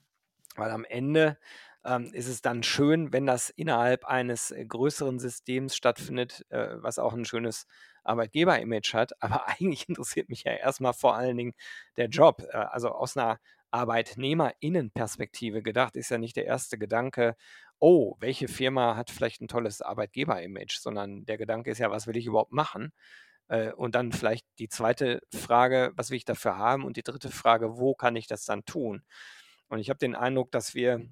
Weil 0.56 0.70
am 0.70 0.84
Ende 0.84 1.38
ähm, 1.84 2.10
ist 2.12 2.28
es 2.28 2.42
dann 2.42 2.62
schön, 2.62 3.12
wenn 3.12 3.26
das 3.26 3.50
innerhalb 3.50 4.04
eines 4.06 4.50
äh, 4.50 4.64
größeren 4.64 5.18
Systems 5.18 5.76
stattfindet, 5.76 6.44
äh, 6.50 6.76
was 6.82 6.98
auch 6.98 7.12
ein 7.12 7.24
schönes 7.24 7.66
Arbeitgeber-Image 8.04 8.94
hat. 8.94 9.12
Aber 9.22 9.48
eigentlich 9.48 9.88
interessiert 9.88 10.28
mich 10.28 10.44
ja 10.44 10.52
erstmal 10.52 10.94
vor 10.94 11.14
allen 11.16 11.36
Dingen 11.36 11.54
der 11.96 12.08
Job. 12.08 12.42
Äh, 12.50 12.56
also 12.56 12.90
aus 12.90 13.16
einer 13.16 13.38
Arbeitnehmerinnenperspektive 13.70 15.62
gedacht 15.62 15.96
ist 15.96 16.10
ja 16.10 16.18
nicht 16.18 16.36
der 16.36 16.46
erste 16.46 16.78
Gedanke, 16.78 17.36
oh, 17.78 18.16
welche 18.20 18.48
Firma 18.48 18.96
hat 18.96 19.10
vielleicht 19.10 19.40
ein 19.40 19.48
tolles 19.48 19.82
Arbeitgeber-Image, 19.82 20.78
sondern 20.80 21.24
der 21.26 21.38
Gedanke 21.38 21.70
ist 21.70 21.78
ja, 21.78 21.90
was 21.90 22.06
will 22.06 22.16
ich 22.16 22.26
überhaupt 22.26 22.52
machen? 22.52 22.92
Äh, 23.48 23.72
und 23.72 23.94
dann 23.94 24.12
vielleicht 24.12 24.46
die 24.58 24.68
zweite 24.68 25.20
Frage, 25.32 25.92
was 25.96 26.10
will 26.10 26.16
ich 26.16 26.24
dafür 26.24 26.56
haben? 26.56 26.84
Und 26.84 26.96
die 26.96 27.02
dritte 27.02 27.30
Frage, 27.30 27.78
wo 27.78 27.94
kann 27.94 28.16
ich 28.16 28.26
das 28.26 28.44
dann 28.44 28.64
tun? 28.64 29.02
Und 29.68 29.78
ich 29.80 29.90
habe 29.90 29.98
den 29.98 30.14
Eindruck, 30.14 30.52
dass 30.52 30.74
wir 30.74 31.06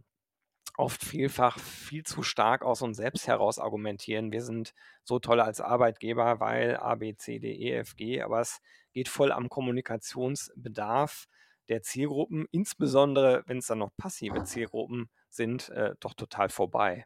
oft 0.77 1.05
vielfach 1.05 1.59
viel 1.59 2.05
zu 2.05 2.23
stark 2.23 2.63
aus 2.63 2.83
uns 2.83 2.97
selbst 2.97 3.29
heraus 3.29 3.59
argumentieren. 3.59 4.33
Wir 4.33 4.43
sind 4.43 4.75
so 5.05 5.19
toll 5.19 5.41
als 5.41 5.61
Arbeitgeber, 5.61 6.41
weil 6.41 6.77
A, 6.77 6.97
B, 6.97 7.15
C, 7.17 7.39
D, 7.39 7.53
E, 7.53 7.73
F, 7.77 7.97
G, 7.97 8.23
aber 8.23 8.41
es 8.41 8.61
geht 8.93 9.09
voll 9.09 9.33
am 9.33 9.49
Kommunikationsbedarf 9.49 11.27
der 11.69 11.83
Zielgruppen, 11.83 12.47
insbesondere 12.51 13.43
wenn 13.47 13.59
es 13.59 13.67
dann 13.67 13.79
noch 13.79 13.97
passive 13.97 14.45
Zielgruppen 14.45 15.09
sind, 15.35 15.69
äh, 15.71 15.95
doch 16.01 16.15
total 16.15 16.49
vorbei. 16.49 17.05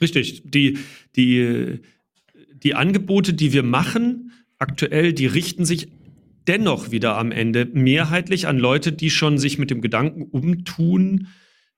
Richtig. 0.00 0.42
Die, 0.44 0.78
die, 1.16 1.80
die 2.54 2.74
Angebote, 2.74 3.34
die 3.34 3.52
wir 3.52 3.62
machen, 3.62 4.32
aktuell, 4.58 5.12
die 5.12 5.26
richten 5.26 5.64
sich 5.64 5.88
dennoch 6.46 6.90
wieder 6.90 7.16
am 7.16 7.32
Ende 7.32 7.66
mehrheitlich 7.72 8.46
an 8.46 8.58
Leute, 8.58 8.92
die 8.92 9.10
schon 9.10 9.38
sich 9.38 9.58
mit 9.58 9.70
dem 9.70 9.80
Gedanken 9.80 10.24
umtun, 10.24 11.28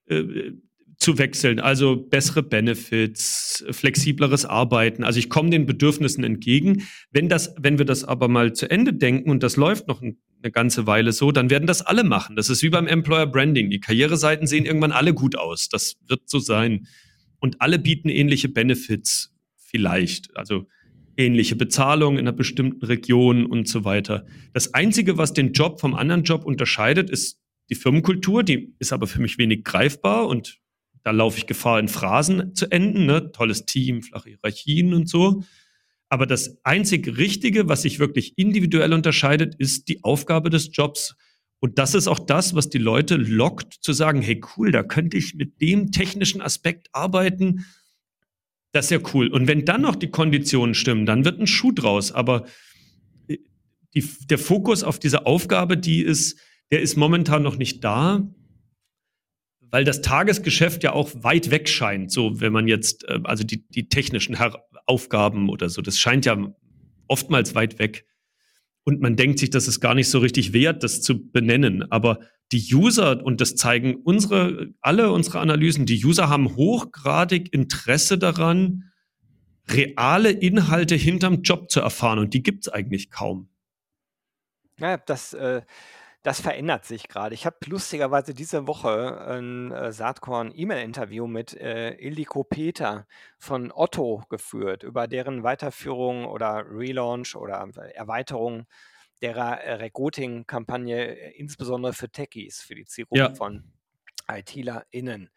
äh, 0.07 0.53
zu 0.99 1.19
wechseln. 1.19 1.61
Also 1.61 1.97
bessere 1.97 2.43
Benefits, 2.43 3.65
flexibleres 3.71 4.47
Arbeiten. 4.47 5.05
Also 5.05 5.19
ich 5.19 5.29
komme 5.29 5.51
den 5.51 5.67
Bedürfnissen 5.67 6.25
entgegen. 6.25 6.85
Wenn 7.11 7.29
das, 7.29 7.55
wenn 7.59 7.79
wir 7.79 7.85
das 7.85 8.03
aber 8.03 8.29
mal 8.29 8.55
zu 8.55 8.71
Ende 8.71 8.95
denken 8.95 9.31
und 9.31 9.43
das 9.43 9.57
läuft 9.57 9.89
noch 9.89 10.03
eine 10.43 10.53
ganze 10.53 10.87
Weile 10.87 11.13
so, 11.13 11.33
dann 11.33 11.51
werden 11.51 11.67
das 11.67 11.83
alle 11.83 12.05
machen. 12.05 12.37
Das 12.37 12.49
ist 12.49 12.63
wie 12.63 12.71
beim 12.71 12.87
Employer 12.87 13.27
Branding. 13.27 13.71
Die 13.71 13.81
Karriereseiten 13.81 14.47
sehen 14.47 14.65
irgendwann 14.65 14.93
alle 14.93 15.15
gut 15.15 15.37
aus. 15.37 15.69
Das 15.69 15.97
wird 16.07 16.29
so 16.29 16.39
sein. 16.39 16.87
Und 17.39 17.61
alle 17.61 17.79
bieten 17.79 18.09
ähnliche 18.09 18.49
Benefits 18.49 19.35
vielleicht. 19.57 20.37
Also 20.37 20.67
ähnliche 21.17 21.57
Bezahlung 21.57 22.15
in 22.15 22.21
einer 22.21 22.33
bestimmten 22.33 22.85
Region 22.85 23.47
und 23.47 23.69
so 23.69 23.85
weiter. 23.85 24.27
Das 24.53 24.75
Einzige, 24.75 25.19
was 25.19 25.33
den 25.33 25.53
Job 25.53 25.81
vom 25.81 25.95
anderen 25.95 26.25
Job 26.25 26.45
unterscheidet, 26.45 27.11
ist 27.11 27.41
die 27.71 27.75
Firmenkultur. 27.75 28.43
Die 28.43 28.75
ist 28.79 28.93
aber 28.93 29.07
für 29.07 29.21
mich 29.21 29.39
wenig 29.39 29.65
greifbar 29.65 30.29
und 30.29 30.61
da 31.03 31.13
laufe 31.13 31.39
ich 31.39 31.47
Gefahr, 31.47 31.79
in 31.79 31.89
Phrasen 31.89 32.55
zu 32.55 32.71
enden. 32.71 33.07
Ne? 33.07 33.31
Tolles 33.33 33.65
Team, 33.65 34.03
flache 34.03 34.31
Hierarchien 34.31 34.93
und 34.93 35.09
so. 35.09 35.45
Aber 36.09 36.27
das 36.27 36.59
einzig 36.65 37.17
Richtige, 37.17 37.69
was 37.69 37.83
sich 37.83 37.99
wirklich 37.99 38.39
individuell 38.39 38.93
unterscheidet, 38.93 39.55
ist 39.57 39.89
die 39.89 40.05
Aufgabe 40.05 40.51
des 40.51 40.71
Jobs. 40.73 41.17
Und 41.59 41.79
das 41.79 41.95
ist 41.95 42.07
auch 42.07 42.21
das, 42.21 42.55
was 42.55 42.69
die 42.69 42.79
Leute 42.79 43.17
lockt, 43.17 43.75
zu 43.81 43.93
sagen, 43.93 44.23
hey 44.23 44.41
cool, 44.57 44.71
da 44.71 44.83
könnte 44.83 45.17
ich 45.17 45.35
mit 45.35 45.61
dem 45.61 45.91
technischen 45.91 46.41
Aspekt 46.41 46.89
arbeiten. 46.93 47.65
Das 48.73 48.87
ist 48.87 48.91
ja 48.91 48.99
cool. 49.15 49.29
Und 49.29 49.49
wenn 49.49 49.65
dann 49.65 49.83
noch 49.83 49.97
die 49.97 50.11
Konditionen 50.11 50.75
stimmen, 50.75 51.07
dann 51.07 51.25
wird 51.25 51.41
ein 51.41 51.47
Schuh 51.47 51.73
draus. 51.73 52.13
Aber 52.13 52.47
äh, 53.27 53.39
die, 53.95 54.09
der 54.29 54.39
Fokus 54.39 54.85
auf 54.85 54.99
diese 54.99 55.27
Aufgabe, 55.27 55.77
die 55.77 56.03
ist, 56.03 56.39
der 56.71 56.83
ist 56.83 56.97
momentan 56.97 57.43
noch 57.43 57.57
nicht 57.57 57.83
da 57.83 58.29
weil 59.71 59.85
das 59.85 60.01
Tagesgeschäft 60.01 60.85
ja 60.85 60.93
auch 60.93 61.11
weit 61.15 61.51
weg 61.51 61.69
scheint, 61.69 62.11
so 62.11 62.41
wenn 62.41 62.53
man 62.53 62.69
jetzt, 62.69 63.05
äh, 63.09 63.21
also 63.25 63.45
die, 63.45 63.67
die 63.69 63.89
technischen 63.89 64.39
Aufgaben 64.87 65.49
oder 65.49 65.69
so, 65.69 65.83
das 65.83 65.99
scheint 65.99 66.25
ja 66.27 66.55
oftmals 67.09 67.55
weit 67.55 67.79
weg. 67.79 68.07
Und 68.85 69.01
man 69.01 69.17
denkt 69.17 69.41
sich, 69.41 69.51
das 69.51 69.67
ist 69.67 69.81
gar 69.81 69.95
nicht 69.95 70.09
so 70.09 70.21
richtig 70.21 70.53
wert, 70.53 70.85
das 70.85 71.03
zu 71.03 71.31
benennen. 71.31 71.91
Aber 71.91 72.21
die 72.53 72.73
User, 72.73 73.25
und 73.25 73.41
das 73.41 73.57
zeigen 73.57 73.97
unsere, 73.97 74.69
alle 74.81 75.11
unsere 75.11 75.41
Analysen, 75.41 75.87
die 75.87 76.05
User 76.05 76.29
haben 76.29 76.55
hochgradig 76.55 77.53
Interesse 77.53 78.17
daran, 78.17 78.93
reale 79.69 80.31
Inhalte 80.31 80.95
hinterm 80.95 81.43
Job 81.43 81.69
zu 81.71 81.81
erfahren. 81.81 82.21
Und 82.21 82.35
die 82.35 82.45
gibt 82.45 82.67
es 82.67 82.73
eigentlich 82.73 83.11
kaum. 83.11 83.49
Ja, 84.79 84.99
das 84.99 85.33
äh, 85.35 85.63
das 86.27 86.41
verändert 86.41 86.85
sich 86.85 87.07
gerade. 87.07 87.37
Ich 87.37 87.47
habe 87.47 87.57
lustigerweise 87.67 88.35
diese 88.35 88.67
Woche 88.67 89.25
ein 89.29 89.71
äh, 89.71 89.93
Saatkorn-E-Mail-Interview 89.93 91.29
mit 91.29 91.55
äh, 91.55 91.93
Ildiko 91.93 92.43
Peter 92.43 93.07
von 93.39 93.71
Otto 93.71 94.25
geführt 94.29 94.83
über 94.83 95.07
deren 95.07 95.45
Weiterführung 95.45 96.25
oder 96.25 96.65
Relaunch 96.69 97.37
oder 97.37 97.69
Erweiterung 97.95 98.67
der 99.23 99.37
äh, 99.37 99.75
Recruiting-Kampagne, 99.75 101.17
äh, 101.17 101.31
insbesondere 101.39 101.93
für 101.93 102.11
Techies, 102.11 102.61
für 102.61 102.75
die 102.75 102.87
Zielgruppe 102.87 103.21
Ja. 103.21 103.33
von 103.33 103.63
ITlerInnen. 104.29 105.31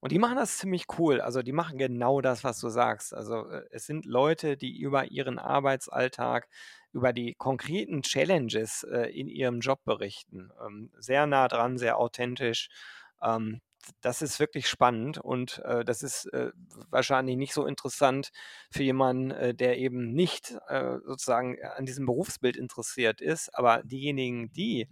Und 0.00 0.12
die 0.12 0.18
machen 0.18 0.36
das 0.36 0.58
ziemlich 0.58 0.84
cool. 0.98 1.22
Also 1.22 1.40
die 1.40 1.52
machen 1.52 1.78
genau 1.78 2.20
das, 2.20 2.44
was 2.44 2.60
du 2.60 2.68
sagst. 2.68 3.14
Also 3.14 3.48
äh, 3.48 3.62
es 3.70 3.86
sind 3.86 4.04
Leute, 4.04 4.58
die 4.58 4.78
über 4.78 5.06
ihren 5.06 5.38
Arbeitsalltag 5.38 6.48
über 6.94 7.12
die 7.12 7.34
konkreten 7.34 8.02
Challenges 8.02 8.84
äh, 8.84 9.10
in 9.10 9.28
ihrem 9.28 9.60
Job 9.60 9.80
berichten. 9.84 10.50
Ähm, 10.64 10.90
sehr 10.98 11.26
nah 11.26 11.48
dran, 11.48 11.76
sehr 11.76 11.98
authentisch. 11.98 12.68
Ähm, 13.22 13.60
das 14.00 14.22
ist 14.22 14.40
wirklich 14.40 14.68
spannend 14.68 15.18
und 15.18 15.58
äh, 15.64 15.84
das 15.84 16.02
ist 16.02 16.26
äh, 16.32 16.52
wahrscheinlich 16.90 17.36
nicht 17.36 17.52
so 17.52 17.66
interessant 17.66 18.30
für 18.70 18.82
jemanden, 18.82 19.30
äh, 19.30 19.54
der 19.54 19.78
eben 19.78 20.12
nicht 20.12 20.56
äh, 20.68 20.98
sozusagen 21.04 21.58
an 21.76 21.84
diesem 21.84 22.06
Berufsbild 22.06 22.56
interessiert 22.56 23.20
ist. 23.20 23.54
Aber 23.54 23.82
diejenigen, 23.82 24.52
die 24.52 24.88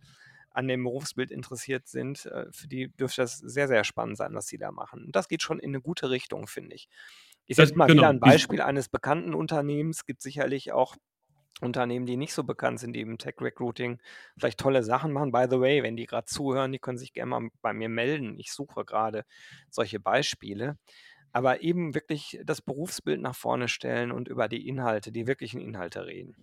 an 0.50 0.68
dem 0.68 0.84
Berufsbild 0.84 1.30
interessiert 1.30 1.88
sind, 1.88 2.26
äh, 2.26 2.46
für 2.50 2.68
die 2.68 2.88
dürfte 2.88 3.22
das 3.22 3.38
sehr, 3.38 3.68
sehr 3.68 3.84
spannend 3.84 4.18
sein, 4.18 4.34
was 4.34 4.46
sie 4.46 4.58
da 4.58 4.70
machen. 4.70 5.04
Und 5.06 5.16
das 5.16 5.28
geht 5.28 5.42
schon 5.42 5.58
in 5.58 5.70
eine 5.70 5.80
gute 5.80 6.10
Richtung, 6.10 6.46
finde 6.46 6.74
ich. 6.74 6.88
Ich 7.46 7.56
setze 7.56 7.74
mal 7.74 7.86
genau. 7.86 8.02
wieder 8.02 8.08
ein 8.10 8.20
Beispiel 8.20 8.60
eines 8.60 8.88
bekannten 8.88 9.34
Unternehmens. 9.34 9.98
Es 9.98 10.06
gibt 10.06 10.22
sicherlich 10.22 10.72
auch 10.72 10.96
Unternehmen, 11.60 12.06
die 12.06 12.16
nicht 12.16 12.34
so 12.34 12.44
bekannt 12.44 12.80
sind, 12.80 12.94
die 12.94 13.00
im 13.00 13.18
Tech-Recruiting 13.18 13.98
vielleicht 14.36 14.58
tolle 14.58 14.82
Sachen 14.82 15.12
machen. 15.12 15.32
By 15.32 15.46
the 15.48 15.60
way, 15.60 15.82
wenn 15.82 15.96
die 15.96 16.06
gerade 16.06 16.26
zuhören, 16.26 16.72
die 16.72 16.78
können 16.78 16.98
sich 16.98 17.12
gerne 17.12 17.30
mal 17.30 17.48
bei 17.60 17.72
mir 17.72 17.88
melden. 17.88 18.38
Ich 18.38 18.52
suche 18.52 18.84
gerade 18.84 19.24
solche 19.70 20.00
Beispiele. 20.00 20.76
Aber 21.32 21.62
eben 21.62 21.94
wirklich 21.94 22.40
das 22.44 22.60
Berufsbild 22.60 23.20
nach 23.20 23.34
vorne 23.34 23.68
stellen 23.68 24.12
und 24.12 24.28
über 24.28 24.48
die 24.48 24.68
Inhalte, 24.68 25.12
die 25.12 25.26
wirklichen 25.26 25.60
Inhalte 25.60 26.04
reden. 26.04 26.36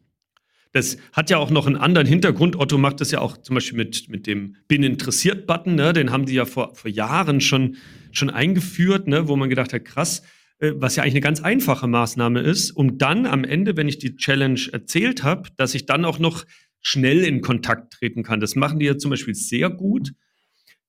Das 0.72 0.98
hat 1.14 1.32
ja 1.32 1.38
auch 1.38 1.50
noch 1.50 1.66
einen 1.66 1.78
anderen 1.78 2.06
Hintergrund. 2.06 2.56
Otto 2.56 2.78
macht 2.78 3.02
das 3.02 3.10
ja 3.10 3.20
auch 3.22 3.38
zum 3.38 3.56
Beispiel 3.56 3.78
mit, 3.78 4.08
mit 4.08 4.28
dem 4.28 4.56
Bin 4.68 4.84
interessiert-Button. 4.84 5.76
Ne? 5.76 5.94
Den 5.94 6.12
haben 6.12 6.26
die 6.26 6.36
ja 6.36 6.46
vor, 6.46 6.76
vor 6.76 6.92
Jahren 6.92 7.42
schon, 7.42 7.78
schon 8.12 8.30
eingeführt, 8.30 9.08
ne? 9.08 9.28
wo 9.28 9.36
man 9.36 9.50
gedacht 9.50 9.74
hat, 9.74 9.84
krass, 9.84 10.22
was 10.60 10.96
ja 10.96 11.04
eigentlich 11.04 11.16
eine 11.16 11.22
ganz 11.22 11.42
einfache 11.42 11.88
Maßnahme 11.88 12.42
ist, 12.42 12.72
um 12.72 12.98
dann 12.98 13.26
am 13.26 13.44
Ende, 13.44 13.78
wenn 13.78 13.88
ich 13.88 13.98
die 13.98 14.16
Challenge 14.16 14.60
erzählt 14.72 15.24
habe, 15.24 15.50
dass 15.56 15.74
ich 15.74 15.86
dann 15.86 16.06
auch 16.06 16.20
noch 16.20 16.46
schnell 16.82 17.24
in 17.24 17.42
Kontakt 17.42 17.94
treten 17.94 18.24
kann. 18.24 18.40
Das 18.40 18.56
machen 18.56 18.80
die 18.80 18.86
ja 18.86 18.98
zum 18.98 19.12
Beispiel 19.12 19.36
sehr 19.36 19.70
gut. 19.70 20.14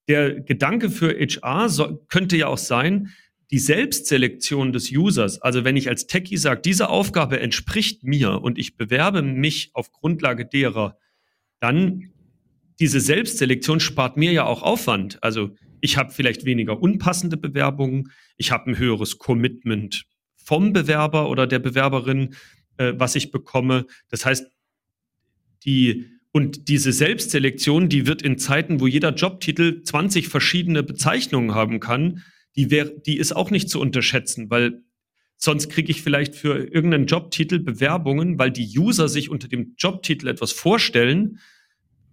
Der 0.09 0.41
Gedanke 0.41 0.91
für 0.91 1.15
HR 1.15 1.69
so, 1.69 2.05
könnte 2.09 2.37
ja 2.37 2.49
auch 2.49 2.59
sein, 2.59 3.11
die 3.51 3.59
Selbstselektion 3.59 4.73
des 4.73 4.91
Users, 4.93 5.41
also 5.43 5.65
wenn 5.65 5.77
ich 5.77 5.89
als 5.89 6.07
Techie 6.07 6.37
sage, 6.37 6.61
diese 6.61 6.89
Aufgabe 6.89 7.41
entspricht 7.41 8.05
mir 8.05 8.43
und 8.43 8.59
ich 8.59 8.77
bewerbe 8.77 9.23
mich 9.23 9.71
auf 9.75 9.91
Grundlage 9.91 10.47
derer, 10.47 10.99
dann 11.59 12.13
diese 12.79 13.01
Selbstselektion 13.01 13.81
spart 13.81 14.17
mir 14.17 14.33
ja 14.33 14.45
auch 14.45 14.63
Aufwand. 14.63 15.23
Also 15.23 15.51
ich 15.81 15.97
habe 15.97 16.13
vielleicht 16.13 16.45
weniger 16.45 16.81
unpassende 16.81 17.37
Bewerbungen, 17.37 18.13
ich 18.37 18.51
habe 18.51 18.71
ein 18.71 18.79
höheres 18.79 19.19
Commitment 19.19 20.05
vom 20.37 20.73
Bewerber 20.73 21.29
oder 21.29 21.47
der 21.47 21.59
Bewerberin, 21.59 22.35
äh, 22.77 22.95
was 22.97 23.15
ich 23.15 23.31
bekomme. 23.31 23.87
Das 24.09 24.25
heißt, 24.27 24.47
die 25.65 26.07
und 26.33 26.69
diese 26.69 26.93
Selbstselektion, 26.93 27.89
die 27.89 28.07
wird 28.07 28.23
in 28.23 28.39
Zeiten, 28.39 28.81
wo 28.81 28.87
jeder 28.87 29.13
Jobtitel 29.13 29.83
20 29.83 30.29
verschiedene 30.29 30.83
Bezeichnungen 30.83 31.55
haben 31.55 31.81
kann, 31.81 32.23
die, 32.57 32.71
wär, 32.71 32.85
die 32.85 33.19
ist 33.19 33.35
auch 33.35 33.51
nicht 33.51 33.69
zu 33.69 33.81
unterschätzen, 33.81 34.49
weil 34.49 34.83
sonst 35.37 35.71
kriege 35.71 35.91
ich 35.91 36.03
vielleicht 36.03 36.37
für 36.37 36.57
irgendeinen 36.57 37.07
Jobtitel 37.07 37.59
Bewerbungen, 37.59 38.39
weil 38.39 38.53
die 38.53 38.79
User 38.79 39.09
sich 39.09 39.29
unter 39.29 39.49
dem 39.49 39.75
Jobtitel 39.77 40.29
etwas 40.29 40.53
vorstellen, 40.53 41.39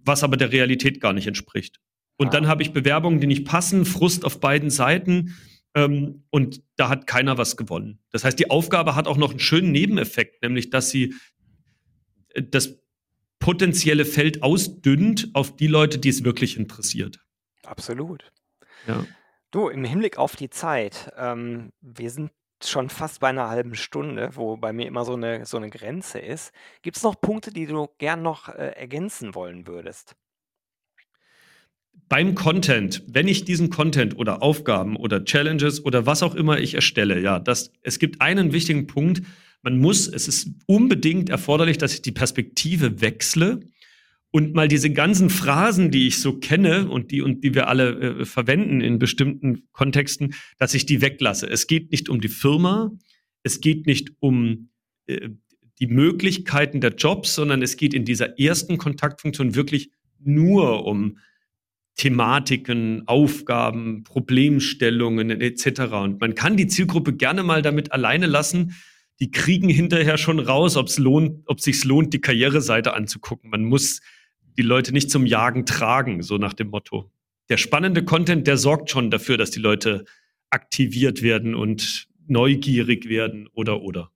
was 0.03 0.23
aber 0.23 0.37
der 0.37 0.51
Realität 0.51 0.99
gar 0.99 1.13
nicht 1.13 1.27
entspricht. 1.27 1.79
Und 2.17 2.33
dann 2.33 2.47
habe 2.47 2.63
ich 2.63 2.73
Bewerbungen, 2.73 3.19
die 3.19 3.27
nicht 3.27 3.45
passen, 3.45 3.85
Frust 3.85 4.25
auf 4.25 4.39
beiden 4.39 4.69
Seiten. 4.69 5.35
Ähm, 5.75 6.23
und 6.31 6.61
da 6.75 6.89
hat 6.89 7.07
keiner 7.07 7.37
was 7.37 7.55
gewonnen. 7.57 7.99
Das 8.11 8.23
heißt, 8.23 8.39
die 8.39 8.49
Aufgabe 8.49 8.95
hat 8.95 9.07
auch 9.07 9.17
noch 9.17 9.31
einen 9.31 9.39
schönen 9.39 9.71
Nebeneffekt, 9.71 10.41
nämlich 10.41 10.69
dass 10.69 10.89
sie 10.89 11.13
äh, 12.29 12.43
das 12.43 12.79
potenzielle 13.39 14.05
Feld 14.05 14.41
ausdünnt 14.41 15.29
auf 15.33 15.55
die 15.55 15.67
Leute, 15.67 15.99
die 15.99 16.09
es 16.09 16.23
wirklich 16.23 16.57
interessiert. 16.57 17.19
Absolut. 17.63 18.31
Ja. 18.87 19.05
Du, 19.51 19.69
im 19.69 19.83
Hinblick 19.83 20.17
auf 20.17 20.35
die 20.35 20.49
Zeit, 20.49 21.11
ähm, 21.17 21.71
wir 21.81 22.09
sind 22.09 22.31
schon 22.63 22.89
fast 22.89 23.19
bei 23.19 23.27
einer 23.29 23.49
halben 23.49 23.75
Stunde, 23.75 24.31
wo 24.33 24.57
bei 24.57 24.73
mir 24.73 24.87
immer 24.87 25.05
so 25.05 25.13
eine, 25.13 25.45
so 25.45 25.57
eine 25.57 25.69
Grenze 25.69 26.19
ist. 26.19 26.51
Gibt 26.81 26.97
es 26.97 27.03
noch 27.03 27.19
Punkte, 27.21 27.51
die 27.51 27.67
du 27.67 27.87
gern 27.99 28.23
noch 28.23 28.49
äh, 28.49 28.71
ergänzen 28.75 29.35
wollen 29.35 29.67
würdest? 29.67 30.15
Beim 32.09 32.35
Content, 32.35 33.03
wenn 33.07 33.27
ich 33.27 33.43
diesen 33.43 33.69
Content 33.69 34.17
oder 34.17 34.41
Aufgaben 34.41 34.95
oder 34.95 35.25
Challenges 35.25 35.83
oder 35.83 36.05
was 36.05 36.23
auch 36.23 36.35
immer 36.35 36.59
ich 36.59 36.73
erstelle, 36.73 37.21
ja, 37.21 37.39
das, 37.39 37.71
es 37.81 37.99
gibt 37.99 38.21
einen 38.21 38.53
wichtigen 38.53 38.87
Punkt. 38.87 39.21
Man 39.61 39.79
muss, 39.79 40.07
es 40.07 40.27
ist 40.27 40.51
unbedingt 40.67 41.29
erforderlich, 41.29 41.77
dass 41.77 41.93
ich 41.93 42.01
die 42.01 42.11
Perspektive 42.11 43.01
wechsle 43.01 43.59
und 44.31 44.53
mal 44.53 44.67
diese 44.67 44.91
ganzen 44.91 45.29
Phrasen, 45.29 45.91
die 45.91 46.07
ich 46.07 46.19
so 46.19 46.37
kenne 46.37 46.89
und 46.89 47.11
die, 47.11 47.21
und 47.21 47.43
die 47.43 47.53
wir 47.53 47.67
alle 47.67 48.19
äh, 48.19 48.25
verwenden 48.25 48.81
in 48.81 48.99
bestimmten 48.99 49.67
Kontexten, 49.71 50.33
dass 50.57 50.73
ich 50.73 50.85
die 50.85 51.01
weglasse. 51.01 51.49
Es 51.49 51.67
geht 51.67 51.91
nicht 51.91 52.09
um 52.09 52.21
die 52.21 52.27
Firma, 52.29 52.91
es 53.43 53.61
geht 53.61 53.85
nicht 53.87 54.11
um 54.19 54.69
äh, 55.07 55.29
die 55.79 55.87
Möglichkeiten 55.87 56.81
der 56.81 56.95
Jobs, 56.95 57.35
sondern 57.35 57.61
es 57.61 57.77
geht 57.77 57.93
in 57.93 58.05
dieser 58.05 58.39
ersten 58.39 58.77
Kontaktfunktion 58.77 59.55
wirklich 59.55 59.91
nur 60.19 60.85
um 60.85 61.17
Thematiken, 61.97 63.07
Aufgaben, 63.07 64.03
Problemstellungen 64.03 65.29
etc. 65.41 65.81
Und 65.93 66.21
man 66.21 66.35
kann 66.35 66.55
die 66.55 66.67
Zielgruppe 66.67 67.13
gerne 67.13 67.43
mal 67.43 67.61
damit 67.61 67.91
alleine 67.91 68.27
lassen. 68.27 68.75
Die 69.19 69.31
kriegen 69.31 69.67
hinterher 69.67 70.17
schon 70.19 70.39
raus, 70.39 70.77
ob 70.77 70.87
es 70.87 70.99
lohnt, 70.99 71.41
ob 71.47 71.59
sich 71.59 71.83
lohnt, 71.83 72.13
die 72.13 72.21
Karriereseite 72.21 72.93
anzugucken. 72.93 73.49
Man 73.49 73.63
muss 73.63 74.01
die 74.57 74.61
Leute 74.61 74.93
nicht 74.93 75.09
zum 75.09 75.25
Jagen 75.25 75.65
tragen, 75.65 76.21
so 76.21 76.37
nach 76.37 76.53
dem 76.53 76.69
Motto. 76.69 77.11
Der 77.49 77.57
spannende 77.57 78.05
Content, 78.05 78.45
der 78.45 78.57
sorgt 78.57 78.91
schon 78.91 79.09
dafür, 79.09 79.37
dass 79.37 79.49
die 79.51 79.59
Leute 79.59 80.05
aktiviert 80.51 81.23
werden 81.23 81.55
und 81.55 82.07
neugierig 82.27 83.09
werden 83.09 83.47
oder 83.53 83.81
oder. 83.81 84.11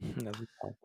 Super. 0.00 0.76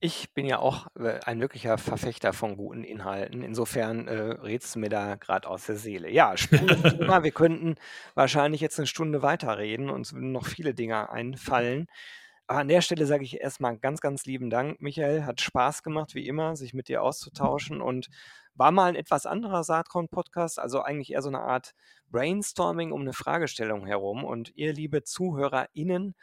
Ich 0.00 0.32
bin 0.32 0.46
ja 0.46 0.60
auch 0.60 0.86
äh, 0.96 1.18
ein 1.24 1.40
wirklicher 1.40 1.76
Verfechter 1.76 2.32
von 2.32 2.56
guten 2.56 2.84
Inhalten. 2.84 3.42
Insofern 3.42 4.06
äh, 4.06 4.12
redst 4.12 4.76
du 4.76 4.78
mir 4.78 4.90
da 4.90 5.16
gerade 5.16 5.48
aus 5.48 5.66
der 5.66 5.74
Seele. 5.74 6.08
Ja, 6.08 6.36
spannendes 6.36 6.82
Thema. 6.98 7.24
Wir 7.24 7.32
könnten 7.32 7.74
wahrscheinlich 8.14 8.60
jetzt 8.60 8.78
eine 8.78 8.86
Stunde 8.86 9.22
weiterreden. 9.22 9.90
Uns 9.90 10.12
würden 10.12 10.30
noch 10.30 10.46
viele 10.46 10.72
Dinge 10.72 11.10
einfallen. 11.10 11.88
Aber 12.46 12.60
an 12.60 12.68
der 12.68 12.80
Stelle 12.80 13.06
sage 13.06 13.24
ich 13.24 13.40
erstmal 13.40 13.76
ganz, 13.76 14.00
ganz 14.00 14.24
lieben 14.24 14.50
Dank, 14.50 14.80
Michael. 14.80 15.24
Hat 15.24 15.40
Spaß 15.40 15.82
gemacht, 15.82 16.14
wie 16.14 16.28
immer, 16.28 16.54
sich 16.54 16.74
mit 16.74 16.86
dir 16.86 17.02
auszutauschen 17.02 17.80
und 17.80 18.08
war 18.54 18.70
mal 18.70 18.90
ein 18.90 18.96
etwas 18.96 19.26
anderer 19.26 19.64
Saatkorn-Podcast, 19.64 20.60
also 20.60 20.80
eigentlich 20.80 21.12
eher 21.12 21.22
so 21.22 21.28
eine 21.28 21.40
Art 21.40 21.74
Brainstorming 22.10 22.92
um 22.92 23.00
eine 23.00 23.12
Fragestellung 23.12 23.84
herum. 23.84 24.24
Und 24.24 24.56
ihr, 24.56 24.72
liebe 24.72 25.02
ZuhörerInnen, 25.02 26.14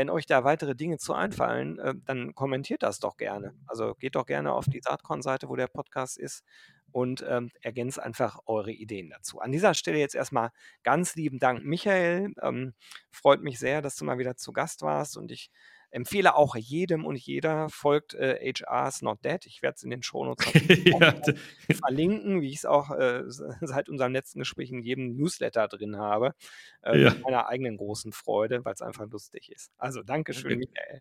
wenn 0.00 0.08
euch 0.08 0.24
da 0.24 0.44
weitere 0.44 0.74
Dinge 0.74 0.96
zu 0.96 1.12
einfallen, 1.12 1.78
äh, 1.78 1.92
dann 2.06 2.34
kommentiert 2.34 2.82
das 2.82 3.00
doch 3.00 3.18
gerne. 3.18 3.52
Also 3.66 3.94
geht 3.96 4.14
doch 4.14 4.24
gerne 4.24 4.54
auf 4.54 4.64
die 4.64 4.80
Saatkorn-Seite, 4.80 5.50
wo 5.50 5.56
der 5.56 5.66
Podcast 5.66 6.16
ist 6.16 6.42
und 6.90 7.22
ähm, 7.28 7.50
ergänzt 7.60 8.00
einfach 8.00 8.38
eure 8.46 8.72
Ideen 8.72 9.10
dazu. 9.10 9.40
An 9.40 9.52
dieser 9.52 9.74
Stelle 9.74 9.98
jetzt 9.98 10.14
erstmal 10.14 10.52
ganz 10.84 11.16
lieben 11.16 11.38
Dank, 11.38 11.66
Michael. 11.66 12.32
Ähm, 12.40 12.72
freut 13.10 13.42
mich 13.42 13.58
sehr, 13.58 13.82
dass 13.82 13.94
du 13.96 14.06
mal 14.06 14.16
wieder 14.16 14.36
zu 14.36 14.54
Gast 14.54 14.80
warst 14.80 15.18
und 15.18 15.30
ich 15.32 15.50
empfehle 15.90 16.34
auch 16.34 16.56
jedem 16.56 17.04
und 17.04 17.18
jeder, 17.18 17.68
folgt 17.68 18.14
äh, 18.14 18.52
HR's 18.52 19.02
Not 19.02 19.24
Dead. 19.24 19.44
Ich 19.46 19.62
werde 19.62 19.74
es 19.76 19.82
in 19.82 19.90
den 19.90 20.02
Shownotes 20.02 20.46
ja. 20.84 21.14
verlinken, 21.74 22.40
wie 22.40 22.48
ich 22.48 22.58
es 22.58 22.66
auch 22.66 22.90
äh, 22.90 23.22
seit 23.60 23.88
unserem 23.88 24.12
letzten 24.12 24.40
Gespräch 24.40 24.70
in 24.70 24.82
jedem 24.82 25.16
Newsletter 25.16 25.68
drin 25.68 25.96
habe. 25.96 26.34
Äh, 26.82 27.02
ja. 27.02 27.10
Mit 27.10 27.22
meiner 27.22 27.48
eigenen 27.48 27.76
großen 27.76 28.12
Freude, 28.12 28.64
weil 28.64 28.74
es 28.74 28.82
einfach 28.82 29.06
lustig 29.10 29.50
ist. 29.50 29.72
Also 29.78 30.02
Dankeschön, 30.02 30.52
okay. 30.52 30.56
Michael. 30.56 31.00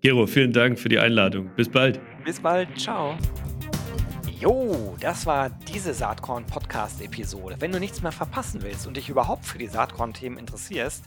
Gero, 0.00 0.26
vielen 0.26 0.52
Dank 0.52 0.78
für 0.78 0.88
die 0.88 0.98
Einladung. 0.98 1.50
Bis 1.56 1.68
bald. 1.68 2.00
Bis 2.24 2.40
bald. 2.40 2.78
Ciao. 2.78 3.16
Jo, 4.38 4.94
das 5.00 5.24
war 5.24 5.48
diese 5.48 5.94
Saatkorn-Podcast-Episode. 5.94 7.56
Wenn 7.60 7.72
du 7.72 7.80
nichts 7.80 8.02
mehr 8.02 8.12
verpassen 8.12 8.62
willst 8.62 8.86
und 8.86 8.98
dich 8.98 9.08
überhaupt 9.08 9.46
für 9.46 9.56
die 9.56 9.68
Saatkorn-Themen 9.68 10.36
interessierst, 10.36 11.06